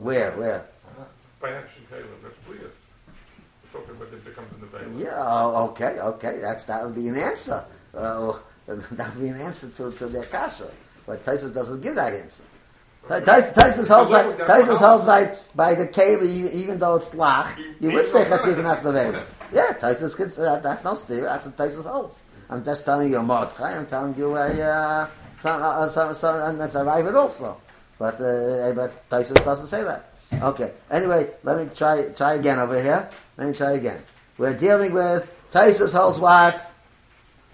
[0.00, 0.30] Where?
[0.30, 0.38] there.
[0.38, 0.66] Where?
[1.40, 2.72] By action Caleb, that's Blias.
[3.72, 4.92] Talking about it becomes in the veil.
[4.96, 5.14] Yeah.
[5.16, 6.00] Oh, okay.
[6.00, 6.38] Okay.
[6.40, 7.62] That's that would be an answer.
[7.94, 8.34] Uh,
[8.66, 10.70] that would be an answer to, to their kasha.
[11.06, 12.44] But Tosfos doesn't give that answer.
[13.06, 17.58] Tosfos, holds by Tosfos holds by by the keli, even, though it's lach.
[17.78, 19.22] You would say chatzik and aslavei.
[19.52, 21.24] Yeah, Tosfos that, that's no steer.
[21.24, 22.24] That's what Tosfos holds.
[22.48, 23.76] I'm just telling you a mordechai.
[23.76, 25.08] I'm telling you a uh,
[25.46, 27.60] uh, some, and that's a rival also.
[27.98, 30.10] But uh, but Tosfos doesn't say that.
[30.42, 30.72] Okay.
[30.90, 33.08] Anyway, let me try try again over here.
[33.36, 34.00] Let me try again.
[34.38, 36.56] We're dealing with Tosfos holds what?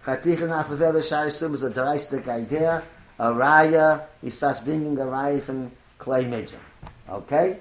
[0.04, 2.82] Chaticha Nasavel B'Shari Sum is a drastic idea.
[3.18, 6.58] A raya, he starts bringing a raya from clay midjan.
[7.06, 7.58] Okay?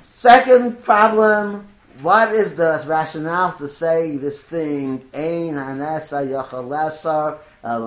[0.00, 1.66] Second problem,
[2.02, 7.80] what is the rationale to say this thing, Ein Hanesa Yochel Uh,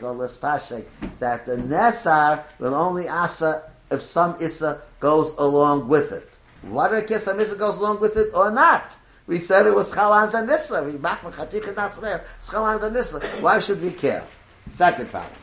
[0.00, 0.84] Lespashek,
[1.18, 6.38] that the Nesar will only asa if some Issa goes along with it.
[6.62, 8.96] What if some Issa goes along with it or not?
[9.26, 10.82] We said it was Chalant and Nissa.
[10.84, 12.22] We machma chatikha natzler.
[12.38, 13.20] It's Chalant and Nissa.
[13.42, 14.24] Why should we care?
[14.66, 15.34] Second problem.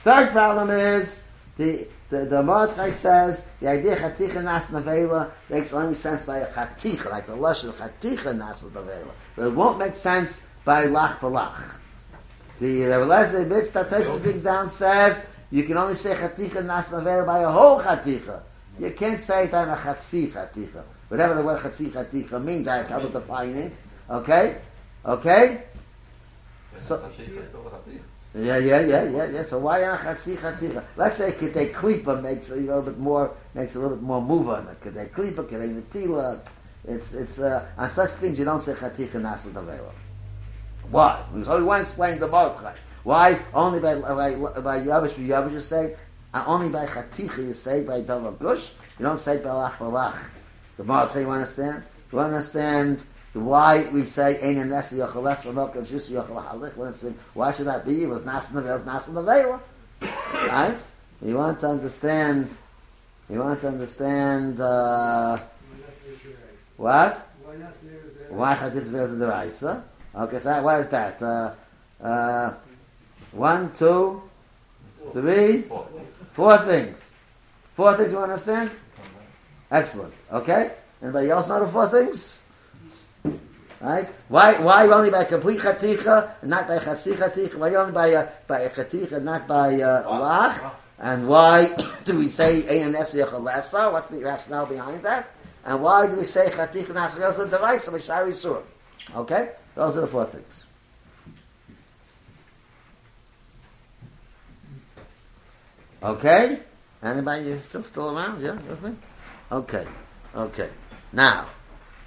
[0.00, 5.94] Third problem is the the, the Mordechai says the idea chatikha nas nevela makes only
[5.94, 10.50] sense by a chatikha, like the lashon chatikha nas nevela, but it won't make sense
[10.64, 11.79] by lach balach.
[12.60, 16.92] The Rebbe Lezer admits that Tosfos brings down says you can only say chatikha nas
[16.92, 18.40] nevela by a whole chatikha.
[18.78, 20.82] You can't say it on a chatzi chatikha.
[21.08, 23.72] Whatever the word chatzi chatikha means, I have trouble defining.
[24.10, 24.56] Okay,
[25.06, 25.62] okay.
[26.76, 28.00] So- Chaticha is still a chaticha.
[28.34, 29.42] Yeah, yeah, yeah, yeah, yeah.
[29.42, 30.84] So why on a chatzi chaticha?
[30.96, 34.48] Let's say kitei klipa makes a little bit more, makes a little bit more move
[34.50, 34.80] on it.
[34.82, 36.38] Kitei klipa, kitei netila.
[36.86, 39.92] It's it's uh, on such things you don't say chaticha naaseh nevaila.
[40.90, 41.22] Why?
[41.44, 42.74] So we want to explain the Mordechai.
[43.02, 45.96] Why only by by by Yavish Yavish you say
[46.34, 48.72] uh, only by chaticha you say by davar gush.
[48.98, 50.18] You don't say by lach balach.
[50.76, 51.82] The Mordechai you understand?
[52.12, 57.14] You understand Why we say Ein Nesi Yochel Lesa Mokim Shus Yochel Halik?
[57.34, 58.02] Why should that be?
[58.02, 59.60] It was Nas Nevela, it's Nas Nevela,
[60.48, 60.90] right?
[61.22, 62.50] You want to understand.
[63.28, 65.38] You want to understand uh,
[66.76, 67.28] what?
[67.44, 68.26] Why it was there?
[68.30, 69.84] Why Chatzitz Ve'ez the Raisa?
[70.14, 71.22] Okay, so what is that?
[71.22, 71.54] Uh,
[72.02, 72.54] uh,
[73.32, 74.22] one, two,
[75.12, 75.64] three,
[76.32, 77.14] four things.
[77.74, 78.70] Four things you understand?
[79.70, 80.12] Excellent.
[80.32, 80.72] Okay?
[81.02, 82.46] Anybody else know the four things?
[83.80, 84.10] Right?
[84.28, 87.54] Why, why only by complete chaticha and not by chatzi chaticha?
[87.54, 90.70] Why only by, uh, by a chaticha not by uh, lach?
[90.98, 91.68] And why
[92.04, 93.90] do we say ein esiyach alesa?
[93.90, 95.30] What's the rationale behind that?
[95.64, 98.60] And why do we say chaticha nasrios and device of shari surah?
[99.16, 99.52] Okay?
[99.80, 100.66] Those are the four things.
[106.02, 106.58] Okay?
[107.02, 108.42] Anybody is still still around?
[108.42, 108.92] Yeah, with me?
[109.50, 109.86] Okay.
[110.36, 110.68] Okay.
[111.14, 111.46] Now,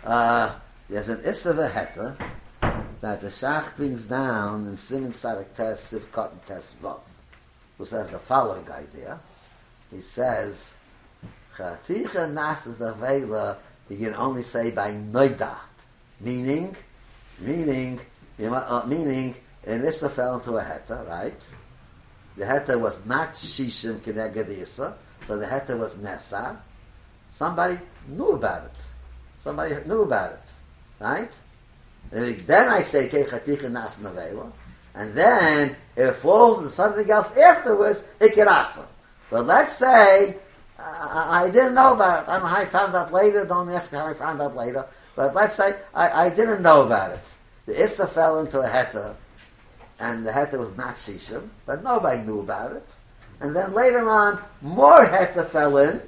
[0.03, 0.53] uh,
[0.87, 2.15] there's an Issa Veheta
[3.01, 7.01] that the Shach brings down in Simon Sadik Test, Siv Cotton Test Vav,
[7.79, 9.19] who says the following idea.
[9.89, 10.77] He says,
[11.55, 13.57] Chaticha Nas is the Vela,
[13.89, 15.55] you can only say by Noida,
[16.19, 16.75] meaning,
[17.43, 17.99] meaning,
[18.41, 19.35] uh, meaning,
[19.65, 21.49] an Issa fell into a Heta, right?
[22.37, 24.95] The Heta was not Shishim Keneged Issa,
[25.27, 26.57] so the Heta was Nessa.
[27.29, 27.77] Somebody
[28.07, 28.85] knew about it.
[29.37, 30.51] Somebody knew about it,
[30.99, 31.35] right?
[32.11, 34.51] And then I say Kei Chatika Nas Navela,
[34.95, 38.47] and then it falls into something else afterwards, can.
[39.29, 40.37] But let's say
[40.77, 42.29] I I didn't know about it.
[42.29, 43.45] I don't know how I found out later.
[43.45, 44.85] Don't ask me how I found out later.
[45.15, 47.33] But let's say I, I didn't know about it.
[47.65, 49.15] The Issa fell into a heta,
[49.99, 52.85] and the heta was not shishim, but nobody knew about it.
[53.39, 56.01] And then later on, more heta fell in,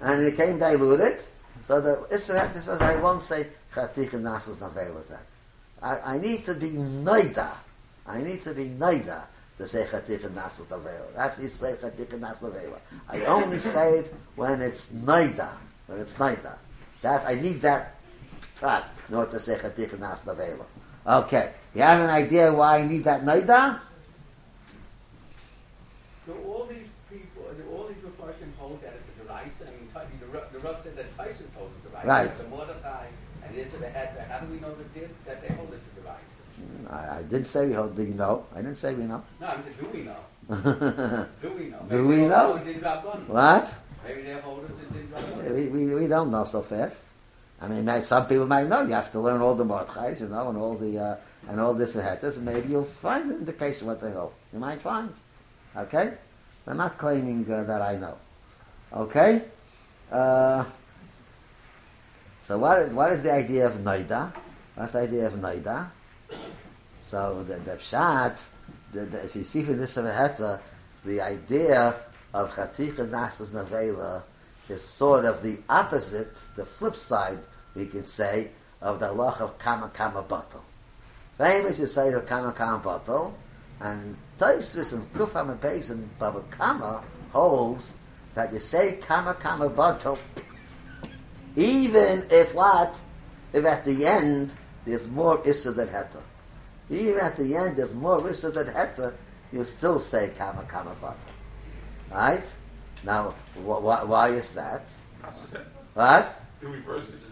[0.00, 1.20] and it came diluted.
[1.62, 5.18] So the Issa heta says, I won't say chatik and nasas navela then.
[5.82, 7.50] I, I need to be noida.
[8.06, 9.26] I need to be noida
[9.58, 11.14] to say chatik and nasas navela.
[11.14, 12.78] That's say chatik and nasas navela.
[13.08, 15.50] I only say it when it's noida,
[15.86, 16.56] when it's noida.
[17.02, 17.97] That I need that
[18.58, 20.64] prat in order to say chatik and navela.
[21.06, 23.80] Okay, you have an idea why I need that noida?
[26.26, 29.62] Do all these people, all these Mepharshim hold that it's a device?
[29.66, 29.88] I mean,
[30.20, 32.04] the the Rav said that Tosfos holds a device.
[32.04, 32.34] Right.
[32.34, 33.06] The Mordechai
[33.44, 34.26] and this and the head.
[34.28, 36.30] How do we know that, they- that they hold it's a device?
[36.60, 37.96] Mm, I, I didn't say we hold.
[37.96, 38.44] Do you know?
[38.54, 39.22] I didn't say we know.
[39.40, 41.26] No, I mean, do we know?
[41.42, 41.78] Do we know?
[41.88, 42.46] Do Maybe we know?
[42.52, 43.26] hold it in Rabban.
[43.28, 43.78] what?
[44.06, 45.54] Maybe they're holders it Rabban.
[45.54, 47.04] We, we, we don't know so fast.
[47.60, 48.82] I mean, some people might know.
[48.82, 51.16] You have to learn all the Mordechais, you know, and all the uh,
[51.48, 54.34] and all this hetas, and maybe you'll find an indication what they hold.
[54.52, 55.12] You might find.
[55.76, 56.14] Okay,
[56.66, 58.16] I'm not claiming uh, that I know.
[58.92, 59.42] Okay.
[60.10, 60.64] Uh,
[62.38, 64.32] so what is what is the idea of noida?
[64.74, 65.90] What's the idea of noida?
[67.02, 68.50] So the, the pshat,
[68.92, 70.60] the, the, if you see from this heta,
[71.04, 71.96] the idea
[72.32, 74.22] of chatika nasas navela
[74.68, 77.38] is sort of the opposite, the flip side,
[77.74, 78.50] we can say,
[78.80, 80.62] of the halach of kama kama batal.
[81.36, 83.32] Famous say of kama kama batal,
[83.80, 87.02] and Taisvis and Kufam and Beis and Baba Kama
[87.32, 87.96] holds
[88.34, 90.18] that you say kama kama batal,
[91.56, 93.00] even if what,
[93.52, 96.22] if at the end there's more issa than heta.
[96.90, 99.14] Even at the end there's more issa than heta,
[99.52, 101.16] you still say kama kama batal.
[102.10, 102.54] Right?
[103.04, 103.34] Now,
[103.66, 104.82] wh- wh- why is that?
[105.94, 106.40] What?
[106.60, 107.28] The reverse is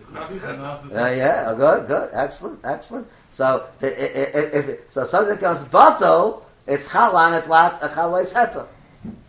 [0.93, 3.07] Uh, yeah, oh, good, good, excellent, excellent.
[3.31, 8.67] So, if, if, so something goes bottle, it's chalan at what a chalais heta.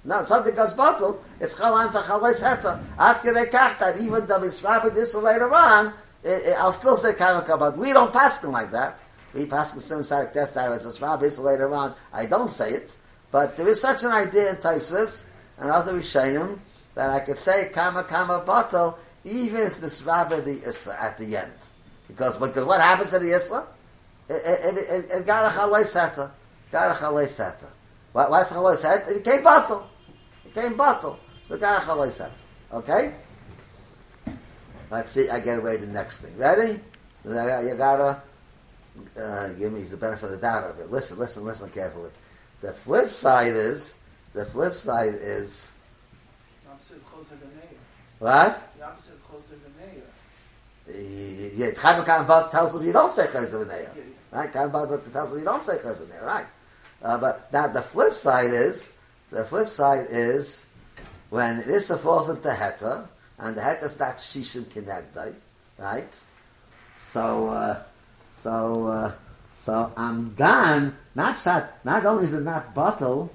[0.06, 2.82] No, something goes bottle, it's chalan to chalais heta.
[2.98, 5.94] After they kach that, even though it's rabbi this later on,
[6.26, 9.02] i i I'll still say kamaka, but we don't pass them like that.
[9.34, 11.94] We pass them sim sadik test as it's rabbi this later on.
[12.14, 12.95] I don't say it,
[13.32, 16.60] but there is such an idea in Taisvis and other Rishonim
[16.98, 21.53] that I could say kama kama bottle even if the rabbi the at the end,
[22.07, 23.68] because because what happens to the issa?
[24.30, 26.32] It, got a chalei seta,
[26.72, 27.68] got a chalei seta.
[28.14, 29.11] What, what's chalei seta?
[29.11, 29.88] It became bottle,
[30.44, 32.32] it became bottle, so got a chalei seta.
[32.74, 33.14] Okay.
[34.90, 35.30] Let's see.
[35.30, 36.36] I get away the next thing.
[36.38, 36.80] Ready?
[37.24, 37.34] You
[37.78, 38.22] gotta
[39.19, 40.90] uh, give me the benefit of the doubt of it.
[40.90, 42.10] Listen, listen, listen carefully.
[42.61, 44.02] The flip side is
[44.34, 45.74] the flip side is
[46.64, 47.06] The opposite of Choser Ganeya.
[48.19, 48.73] What?
[48.77, 50.03] The opposite of Choser Ganeya.
[51.57, 53.89] Yeah, Chaim tells them you don't say Chayzer V'neya.
[53.95, 54.52] Yeah, Right?
[54.53, 56.23] Kambot tells them you don't say Chayzer V'neya.
[56.26, 56.45] Right?
[57.02, 58.98] Uh, but now the flip side is
[59.31, 60.68] the flip side is
[61.30, 63.07] when Issa falls into Heta
[63.38, 65.34] and the Heta starts Shishim Kinegdai,
[65.77, 66.19] right?
[66.95, 67.84] so, uh,
[68.31, 69.11] so, uh,
[69.56, 70.95] so I'm done.
[71.14, 71.45] Not.
[71.84, 73.34] Not only is it not bottle,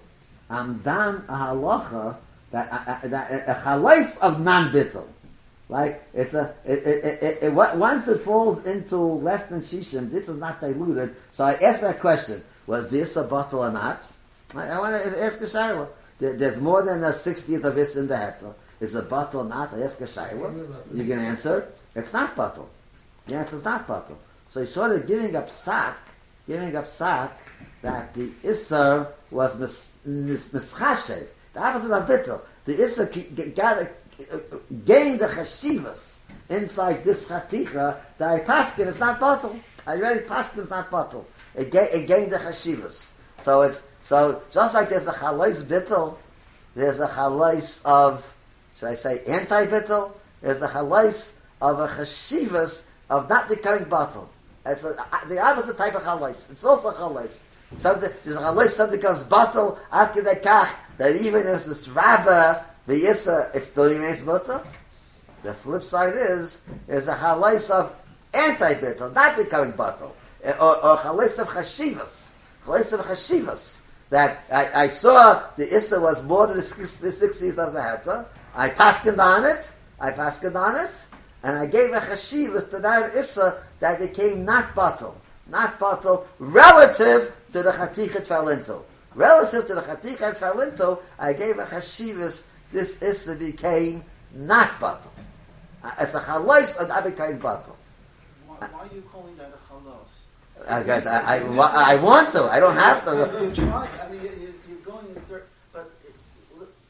[0.48, 2.16] I'm done a halacha
[2.52, 5.06] that uh, uh, that a chalais of non bittel.
[5.68, 10.28] Like it's a it, it, it, it, once it falls into less than shishim, this
[10.28, 11.16] is not diluted.
[11.32, 14.10] So I ask that question: Was this a bottle or not?
[14.54, 15.88] I, I want to ask a shayla.
[16.18, 18.54] There, there's more than a sixtieth of this in the heter.
[18.80, 19.72] Is a bottle or not?
[19.72, 20.74] I ask a shayla.
[20.94, 21.72] You can answer.
[21.94, 22.68] It's not bottle.
[23.26, 24.18] The answer is not bottle.
[24.48, 25.96] So he's sort of giving up sack,
[26.46, 27.40] giving up sack
[27.80, 31.26] that the isser was mis mischashev.
[31.52, 32.40] The opposite of bittel.
[32.64, 33.90] The isser got a
[34.30, 34.38] uh,
[34.84, 39.58] gain the chashivas inside this chaticha that I paskin it's not bottle.
[39.86, 41.26] I already paskin it's not bottle.
[41.54, 43.16] It, ga- it gained the chashivas.
[43.38, 46.16] So it's so just like there's a chalais bittel,
[46.74, 48.34] there's a chalais of
[48.78, 50.12] should I say anti bittel?
[50.40, 54.30] There's a chalais of a chashivas of not becoming bottle.
[54.64, 56.50] It's a, uh, the opposite type of chalais.
[56.50, 57.40] It's also chalais.
[57.78, 60.70] Something there's a chalais something becomes bottle after the kach
[61.02, 64.62] that even if it's rabba the Yissa, it still remains mutter.
[65.42, 67.92] The flip side is, there's a halais of
[68.32, 70.12] anti-bittel, not becoming bittel,
[70.44, 72.30] eh, or, or halais of chashivas.
[72.64, 73.84] Halais of chashivas.
[74.10, 78.26] That I, I saw the Issa was more than the 60th of the Heta.
[78.54, 79.74] I passed on it.
[79.98, 81.06] I passed on it.
[81.42, 85.20] And I gave a chashivas to that Issa that became not bottle.
[85.48, 88.82] Not bottle relative to the chatikh it fell into.
[89.14, 94.02] Relative to the chatikh and fell into, I gave a chashivas this Issa became
[94.34, 95.12] not bottle.
[95.84, 97.76] Uh, it's a chalos and I became bottle.
[98.46, 100.22] Why, why are you calling that a chalos?
[100.68, 102.44] I, got, I, I, I, want to.
[102.44, 103.12] I don't have to.
[103.42, 103.90] You're trying.
[104.00, 105.44] I mean, you, you're going in third.
[105.72, 106.14] But it,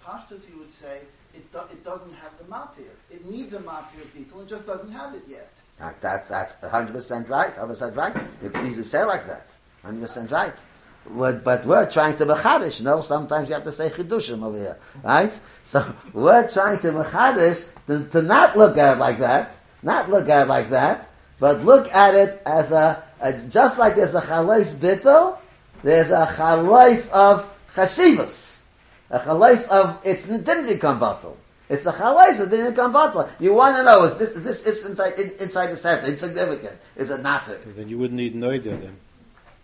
[0.04, 1.00] Pashtas, he would say,
[1.34, 2.92] it, do, it doesn't have the matir.
[3.10, 4.42] It needs a matir beetle.
[4.42, 5.50] It just doesn't have it yet.
[5.80, 7.54] Uh, that, that's 100% right.
[7.56, 8.14] 100% right.
[8.42, 9.46] You can easily say like that.
[9.84, 10.62] 100% right.
[11.08, 12.82] But, but we're trying to mechadish.
[12.82, 15.38] Know, sometimes you have to say chidushim over here, right?
[15.64, 20.28] So we're trying to mechadish to, to not look at it like that, not look
[20.28, 21.08] at it like that,
[21.38, 25.38] but look at it as a, a just like there's a chalais bittel,
[25.82, 28.66] there's a chalais of chashivas,
[29.10, 31.36] a chalais of it didn't become bottle.
[31.68, 33.28] It's a chalais it didn't become bottle.
[33.40, 36.78] You want to know is this is this is inside, inside the set insignificant?
[36.94, 37.58] Is it nothing?
[37.74, 38.96] Then you wouldn't need noida then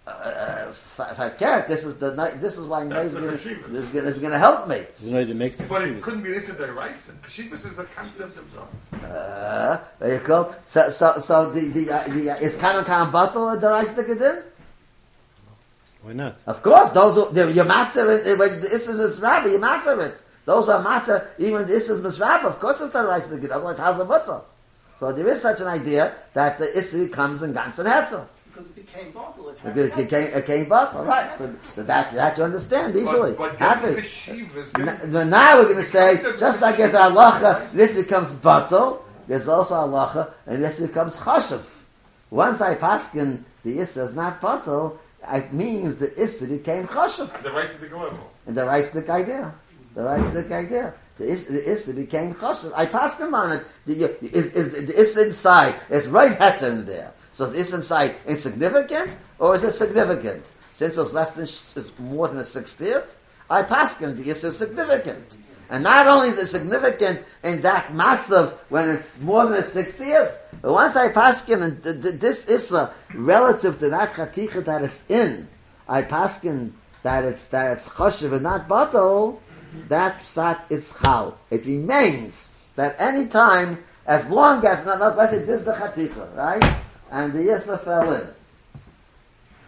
[0.09, 2.10] uh, fakert, this is the
[2.40, 4.82] this is why is going to this is going to help me.
[5.02, 7.10] You know, it makes but it couldn't be listed by rice.
[7.22, 10.55] Kashivas is a concept of uh, there you go.
[10.64, 14.05] So so so the the, uh, the uh, is kanon kan bottle the rice the
[14.05, 14.43] kedin.
[16.02, 16.39] Why not?
[16.47, 20.22] Of course, those are, you matter it when this is rabbi, you matter it.
[20.44, 22.44] Those are matter even this is misrab.
[22.44, 23.52] Of course, it's the rice the kedin.
[23.52, 24.40] Otherwise, how's the butter?
[24.97, 28.26] So there is such an idea that the isri comes in ganz and heter
[28.59, 29.48] because it became bottle.
[29.51, 31.35] It, it, became, it came bottle, right?
[31.36, 33.35] So, so that you have to understand easily.
[33.35, 34.02] But, but Happy.
[35.06, 39.05] Now, now we're going to say, just like there's halacha, this becomes bottle.
[39.26, 41.76] There's also halacha, and this becomes chashav.
[42.30, 44.98] Once I paskin, the issa is not bottle.
[45.30, 47.43] It means the issa became chashav.
[47.43, 48.30] The rice is the level.
[48.47, 49.55] And the rice the idea.
[49.94, 50.94] The rice the idea.
[51.16, 52.72] The issa, the issa became chashav.
[52.74, 53.64] I paskin on it.
[53.86, 55.74] The, is, is, the issa inside.
[55.89, 57.12] There's right heter in there.
[57.39, 60.52] So is this inside insignificant or is it significant?
[60.73, 63.16] Since it's less than is more than a sixtieth,
[63.48, 65.39] I paskin the is significant.
[65.70, 70.36] And not only is it significant in that matzav when it's more than a sixtieth,
[70.62, 75.09] but once I paskin and th- th- this issa relative to that chaticha that it's
[75.09, 75.47] in,
[75.89, 76.73] I paskin
[77.05, 79.40] that it's that it's choshev and not bottle,
[79.86, 81.39] that psat is chal.
[81.52, 86.35] It remains that any time, as long as not, let's say this is the chaticha,
[86.35, 86.88] right?
[87.10, 88.28] And the Yisra fell in.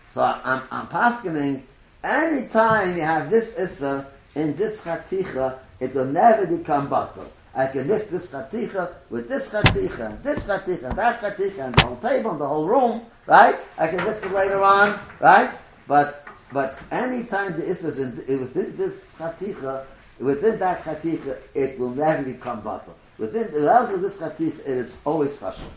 [0.09, 1.62] So I'm, I'm paskening,
[2.03, 7.31] any time you have this Issa in this Chaticha, it will never become bottle.
[7.55, 11.97] I can mix this Chaticha with this Chaticha, this Chaticha, that Chaticha, and the whole
[11.97, 13.57] table, and the whole room, right?
[13.77, 15.53] I can mix it later on, right?
[15.87, 19.85] But but any time the Issa is in, within this Chaticha,
[20.19, 22.97] within that Chaticha, it will never become bottle.
[23.19, 25.71] Within the level of this Chaticha, it is always Chashav.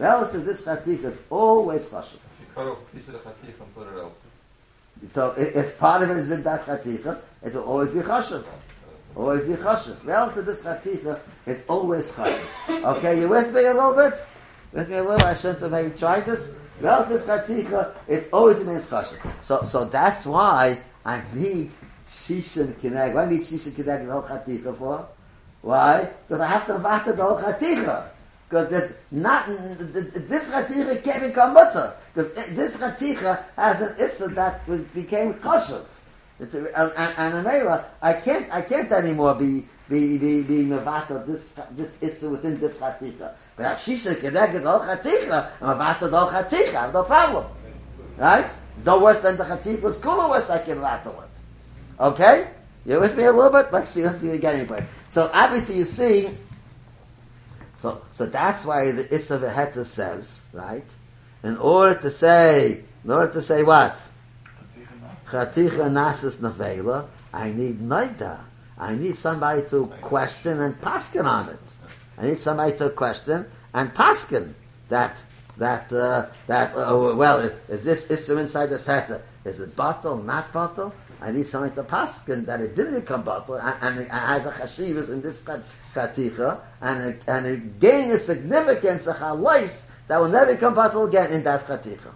[0.00, 2.14] Relative to this chatik is always chashuv.
[2.40, 4.16] You cut off a piece of the chatik and put it else.
[5.08, 8.46] So if, part of it is in that chatika, it will always be chashuv.
[9.14, 10.02] Always be chashuv.
[10.06, 12.82] Relative to this chatika, it's always chashuv.
[12.96, 14.26] Okay, you with me a little bit?
[14.72, 15.26] With me a little?
[15.26, 16.58] I shouldn't have maybe tried this.
[16.80, 19.42] Relative to this chatika, it's always means chashuv.
[19.42, 21.72] So, so that's why I need
[22.08, 23.12] shisha kineg.
[23.12, 25.06] Why I need shisha kineg the whole chatika for?
[25.60, 26.08] Why?
[26.26, 28.08] Because I have to vata the whole chatika.
[28.50, 34.80] Because not this chaticha can't become mutter because this chaticha has an issa that was
[34.90, 35.70] became a-
[36.40, 37.48] And, and, and
[38.02, 42.80] I can't I can't anymore be be be be mevato this this issa within this
[42.80, 43.34] chaticha.
[43.54, 46.74] But she said kedeged all chaticha, I'm mevato all chaticha.
[46.74, 47.46] I have no problem,
[48.18, 48.50] right?
[48.76, 50.50] It's no worse than the chaticha was cooler worse.
[50.50, 52.02] I can rattle it.
[52.02, 52.48] Okay,
[52.84, 53.72] you with me a little bit?
[53.72, 54.02] Let's see.
[54.02, 54.88] Let's see if we get anywhere.
[55.08, 56.30] So obviously, you see.
[57.80, 60.84] So, so that's why the Issa Veheta says, right?
[61.42, 64.06] In order to say, in order to say what?
[65.24, 68.40] Chaticha Nasis Nevela, I need Naida.
[68.76, 71.76] I need somebody to question and paskin on it.
[72.18, 74.52] I need somebody to question and paskin
[74.90, 75.24] that
[75.56, 77.38] that uh, that uh, well
[77.70, 81.82] is this issue inside the seta is it bottle not bottle I need somebody to
[81.82, 85.42] paskin that it didn't become bottle and, and it has a chashivas in this
[85.94, 90.74] chat- chaticha and it, and it gain a significance a chalais that will never become
[90.74, 92.12] bottle again in that chaticha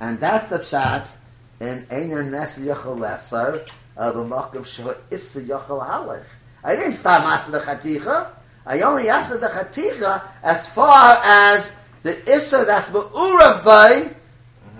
[0.00, 1.16] and that's the pshat
[1.62, 3.64] in Einan Nes Yochel Lesser
[3.96, 6.24] of a Mokum Shua Issa Yochel Halach.
[6.64, 8.28] I didn't start Masa Chaticha.
[8.66, 14.10] I only asked the Chaticha as far as the Issa that's Be'urav by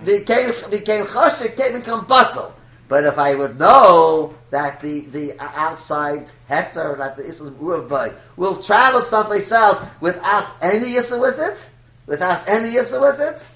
[0.05, 2.53] became, became Choshek, came become bottle.
[2.89, 7.51] But if I would know that the, the outside heter, that the Issa
[7.89, 11.69] by, will travel someplace else without any Issa with it,
[12.07, 13.49] without any Issa with it,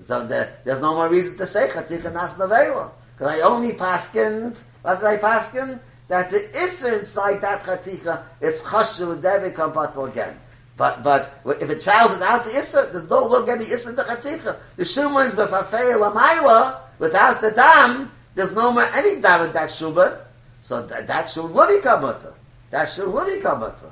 [0.00, 2.90] so there, there's no more reason to say Chatika Nas Nevela.
[3.16, 5.80] Because I only paskined, what did I paskin?
[6.08, 10.38] That the Isser inside that Chatika is Chashu Devi Kampatel again.
[10.76, 14.02] But but if it travels without the Isser, there's no longer any Isser in the
[14.04, 14.56] Chatika.
[14.76, 20.16] The Shumans Befafei Lamaila, without the Dam, there's no more any in that Shuman.
[20.60, 22.34] So that, that Shuman will become Mutter.
[22.70, 23.90] That Shuman will become Mutter.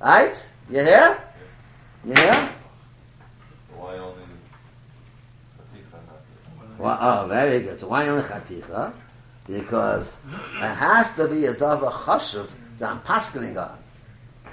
[0.00, 0.52] Right?
[0.70, 1.22] You hear?
[2.04, 2.48] You hear?
[3.74, 4.22] Why only
[5.58, 6.78] Chaticha not?
[6.78, 7.80] Well, oh, very good.
[7.80, 8.92] So why only chaticha?
[9.48, 10.22] Because
[10.58, 12.48] it has to be a davar chashuv
[12.78, 13.76] that I'm paskening on.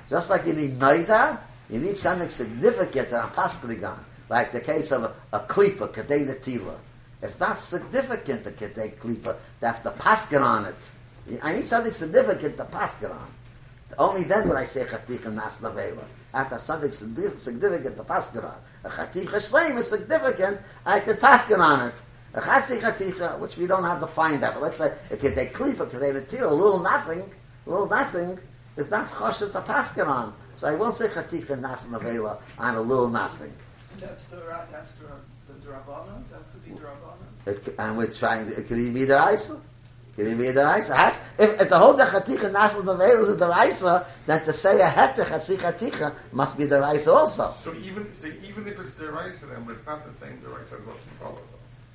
[0.10, 1.38] Just like you need naida,
[1.70, 4.04] you need something significant that I'm paskening on.
[4.28, 6.78] Like the case of a, a klipa, kadei netila.
[7.24, 11.40] It's not significant to kadei klipa to have to pasken on it.
[11.42, 13.28] I need something significant to pasken on.
[13.98, 16.04] Only then would I say chaticha nas navela.
[16.34, 18.58] I have to have something significant to pasken on.
[18.84, 21.94] A chaticha shleim is significant, I can pasken on it.
[22.34, 25.50] A chatzi chaticha, which we don't have to find out, but let's say a kedei
[25.52, 28.38] klipa, kedei netila, a little nothing, a little nothing,
[28.76, 30.34] is not choshev to pasken on.
[30.58, 33.54] So I won't say chaticha nas navela on a little nothing.
[33.98, 34.38] That's the
[34.70, 35.06] that's the
[35.64, 36.24] the.
[36.32, 37.48] That could be drabana.
[37.48, 38.48] It, and we're trying.
[38.48, 39.60] To, it could even be the Raisa.
[40.16, 40.96] Could even be the Raisa.
[40.96, 44.80] Has- If, if the whole the chaticha nasal nevel is the Raisa, then to say
[44.80, 47.50] a hete chatzi chaticha must be the Raisa also.
[47.52, 50.86] So even, so even if it's deraisa, then but it's not the same deraisa as
[50.86, 51.38] what's Mechala.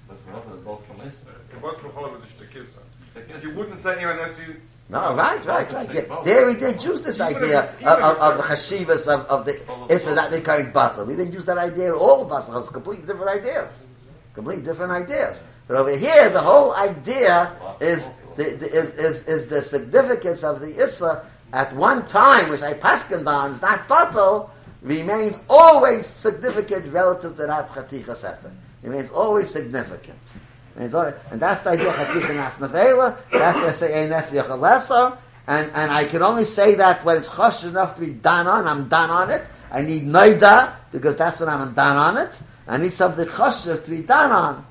[0.09, 1.27] But we're not at both from Issa.
[1.61, 2.81] What's Mechala was a shtekissa.
[3.15, 3.43] Shtekissa.
[3.43, 4.57] You wouldn't say here unless you,
[4.90, 5.89] No, right, right, right.
[5.89, 9.60] There, there we didn't use this idea of, of, of the it's- of, of the
[9.90, 11.06] Issa that becoming.
[11.06, 12.48] We didn't use that idea at all of us.
[12.48, 13.86] It was completely different ideas.
[14.32, 15.44] Completely different ideas.
[15.66, 20.60] But over here, the whole idea is the, the, is, is, is the significance of
[20.60, 24.51] the Issa at one time, which I paskened on, is not bottle,
[24.81, 28.51] remains always significant relative to that chaticha sefer.
[28.82, 30.39] Remains always significant.
[30.79, 33.17] And that's the idea of chaticha nas nevela.
[33.33, 35.17] That's why I say eines yachalesa.
[35.49, 38.67] And, and I can only say that when it's chosh enough to be done on,
[38.67, 39.43] I'm done on it.
[39.73, 42.43] I need noida, because that's when I'm done on it.
[42.69, 44.65] I need something choshev to be done on.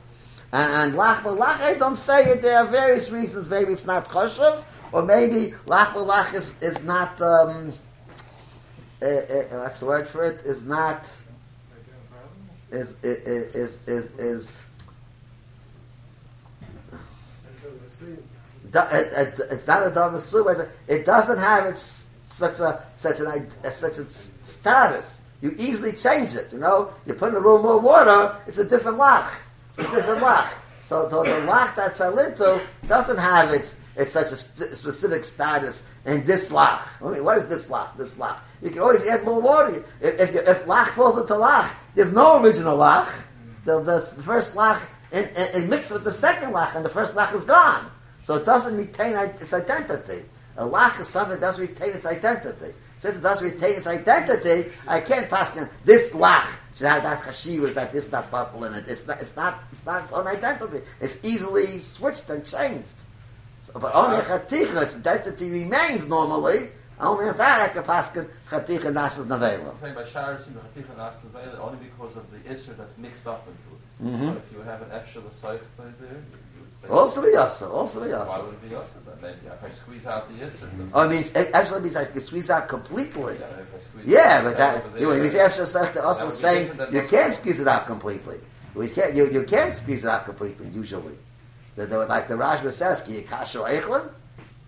[0.54, 2.42] And, and lach lach, I don't say it.
[2.42, 3.50] There are various reasons.
[3.50, 7.74] Maybe it's not choshev, or maybe lach lach is, is not, um,
[9.02, 10.44] uh, uh, what's the word for it?
[10.44, 11.12] Is not,
[12.72, 14.64] is, is, is, is, is
[17.62, 18.24] Do- it- it-
[18.74, 20.68] it's not a suba.
[20.88, 25.26] It doesn't have its such a such an such a status.
[25.42, 26.52] You easily change it.
[26.52, 29.30] You know, you put in a little more water, it's a different lach.
[29.78, 30.50] It's a different lach.
[30.84, 35.24] So the, the lach that fell into doesn't have its it's such a st- specific
[35.24, 36.82] status in this lach.
[37.02, 37.96] I mean, what is this lach?
[37.98, 38.40] This lach.
[38.62, 39.84] You can always add more water.
[40.02, 43.10] If if, you, if lach falls into lach, there's no original lach.
[43.66, 44.82] The, the, first lach
[45.12, 47.90] it, mixes with the second lach, and the first lach is gone.
[48.28, 50.22] So it doesn't retain its identity.
[50.58, 52.74] A lach is something that doesn't retain its identity.
[53.00, 56.46] Since it doesn't retain its identity, I can't pass on this lach
[56.76, 58.84] should have that chashivas, that this, that bottle in it.
[58.90, 60.80] It's not, it's not, it's not its own identity.
[61.00, 63.00] It's easily switched and changed.
[63.64, 66.68] So, but only a chaticha, its identity remains normally,
[67.00, 69.70] Only on that I can paskin chaticha nasas nevela.
[69.72, 73.26] I'm saying by Shara Sim Haticha Nas Mevela only because of the Isser that's mixed
[73.26, 74.20] up into it.
[74.20, 74.34] Mhm.
[74.34, 76.22] But if you have an Efshel Asaych there,
[76.88, 77.00] you you would.
[77.02, 78.46] Also the yasa, also the Why yasa.
[78.46, 79.16] would it be Yosef then?
[79.22, 80.62] Maybe if I squeeze out the Isser.
[80.62, 83.38] doesn't- Oh, it means actually means I can squeeze out completely.
[83.40, 85.94] Yeah, if I squeeze Yeah, it but that over you know, there, he's after Sechta
[85.94, 88.40] That also would saying you can't squeeze it out completely.
[88.76, 91.18] We can't you, you can't squeeze it out completely usually.
[91.76, 94.04] That they would like the Rajma says, "Can you kasher eichlin?"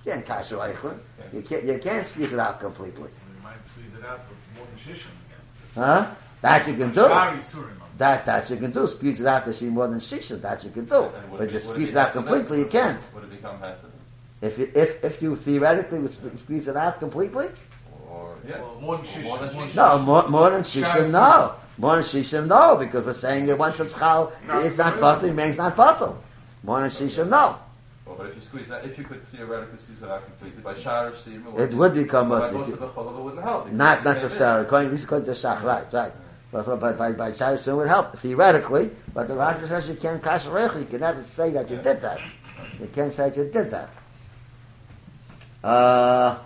[0.05, 0.97] You can't kasher eichlin.
[1.33, 3.09] You can't you can't squeeze it out completely.
[3.09, 5.53] You might squeeze it out so it's more than shishim against.
[5.75, 6.05] Huh?
[6.41, 7.01] That you can do.
[7.99, 8.19] Shari surim.
[8.19, 8.87] I'm That that you can do.
[8.87, 10.41] Squeeze it out to see more than shisha.
[10.41, 11.09] That you can do.
[11.31, 12.13] But it- just would squeeze it out that?
[12.13, 13.11] completely, you can't.
[13.15, 13.91] Would it become half of it?
[14.41, 17.47] If you, if if you theoretically would sp- squeeze it out completely,
[18.09, 18.61] Or, yeah.
[18.61, 19.23] Well, more than Or shishim.
[19.23, 19.75] more than more shishim.
[19.75, 21.11] no more more than Shari shishim.
[21.11, 22.47] No more than shishim.
[22.47, 25.27] No, because we're saying that once it's chal, it's not butter.
[25.27, 26.11] It remains not butter.
[26.63, 27.27] More than shishim.
[27.29, 27.57] No.
[28.05, 30.73] Well, but if you squeeze that, if you could theoretically squeeze it out completely by
[30.73, 32.53] Shara Sim, It would become But butter.
[32.57, 33.71] most of the cholava wouldn't help.
[33.71, 34.65] Not necessarily.
[34.65, 36.11] According, at least according to Shach, right, right.
[36.51, 38.89] So, by by Shari soon would help theoretically.
[39.13, 40.81] But the Rashi says you can't kasher eichlin.
[40.81, 42.21] You can never say that you did that.
[42.79, 43.89] You can't say that you did that.
[45.63, 46.39] Uh,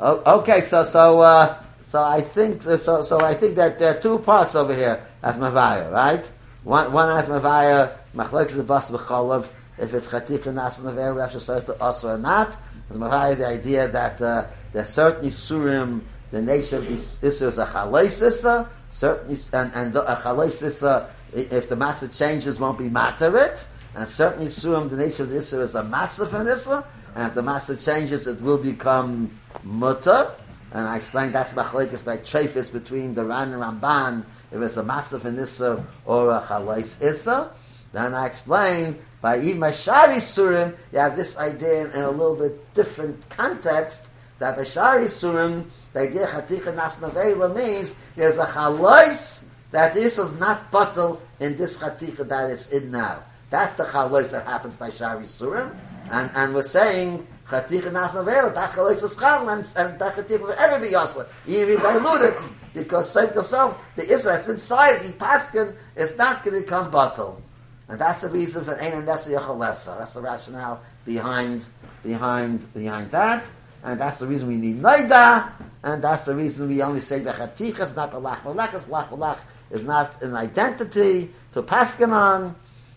[0.00, 4.18] okay, so so uh, so I think so so I think that there are two
[4.20, 6.32] parts over here as mavaya, right?
[6.64, 11.74] One one as mavaya machlokes the bas b'cholav if it's chatika nas navel after certain
[11.80, 12.56] also or not.
[12.88, 16.00] As mavaya the idea that uh, there are certain isurim
[16.30, 20.62] the nature of this issur is a chalais issa, certainly and and the, a chalais
[20.62, 23.66] issa if the matzah changes won't be matter it.
[23.94, 26.84] And certainly surim, the nature of the Isser is a matzah for an
[27.16, 29.30] and if the matzah changes, it will become
[29.64, 30.30] mutter.
[30.72, 34.84] And I explained that's machlekes by trefis between the Ran and Ramban, if it's a
[34.84, 37.48] matzah for or a chalais Isser.
[37.92, 42.36] Then I explained by even by Shari Surim, you have this idea in a little
[42.36, 44.07] bit different context,
[44.38, 50.18] that by Shari Surim, the idea Chatika Nas Navela means there's a chalais that this
[50.18, 53.22] is not bottle in this chatika that it's in now.
[53.50, 55.74] That's the chalois that happens by Shari Surim.
[56.10, 60.80] And, and we're saying chatika nasavel, that chalois is chal, and, that chatika will ever
[60.80, 61.26] be yasla.
[61.46, 66.42] Even if dilute it, because save yourself, the Isra that's inside, the paskin, is not
[66.42, 67.42] going to become bottle.
[67.88, 69.98] And that's the reason for Ein Nesa.
[69.98, 71.66] That's the rationale behind,
[72.04, 73.50] behind, behind that.
[73.84, 75.52] And that's the reason we need Naida.
[75.82, 78.70] And that's the reason we only say the Chatika is not the Lach Malach.
[78.86, 79.38] Lach Malach
[79.70, 82.56] is not an identity to paskin on.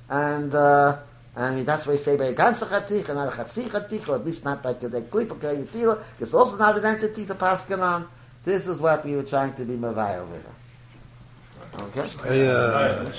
[0.09, 0.97] And, uh,
[1.35, 4.25] and that's why we say by a ganze Chatika, not a Chatzi Chatika, or at
[4.25, 6.03] least not like the Klip or Kayutila.
[6.19, 8.07] It's also not an entity to paskin on.
[8.43, 10.55] This is what we were trying to be Mavai over here.
[11.79, 12.09] Okay?
[12.25, 13.11] I, uh,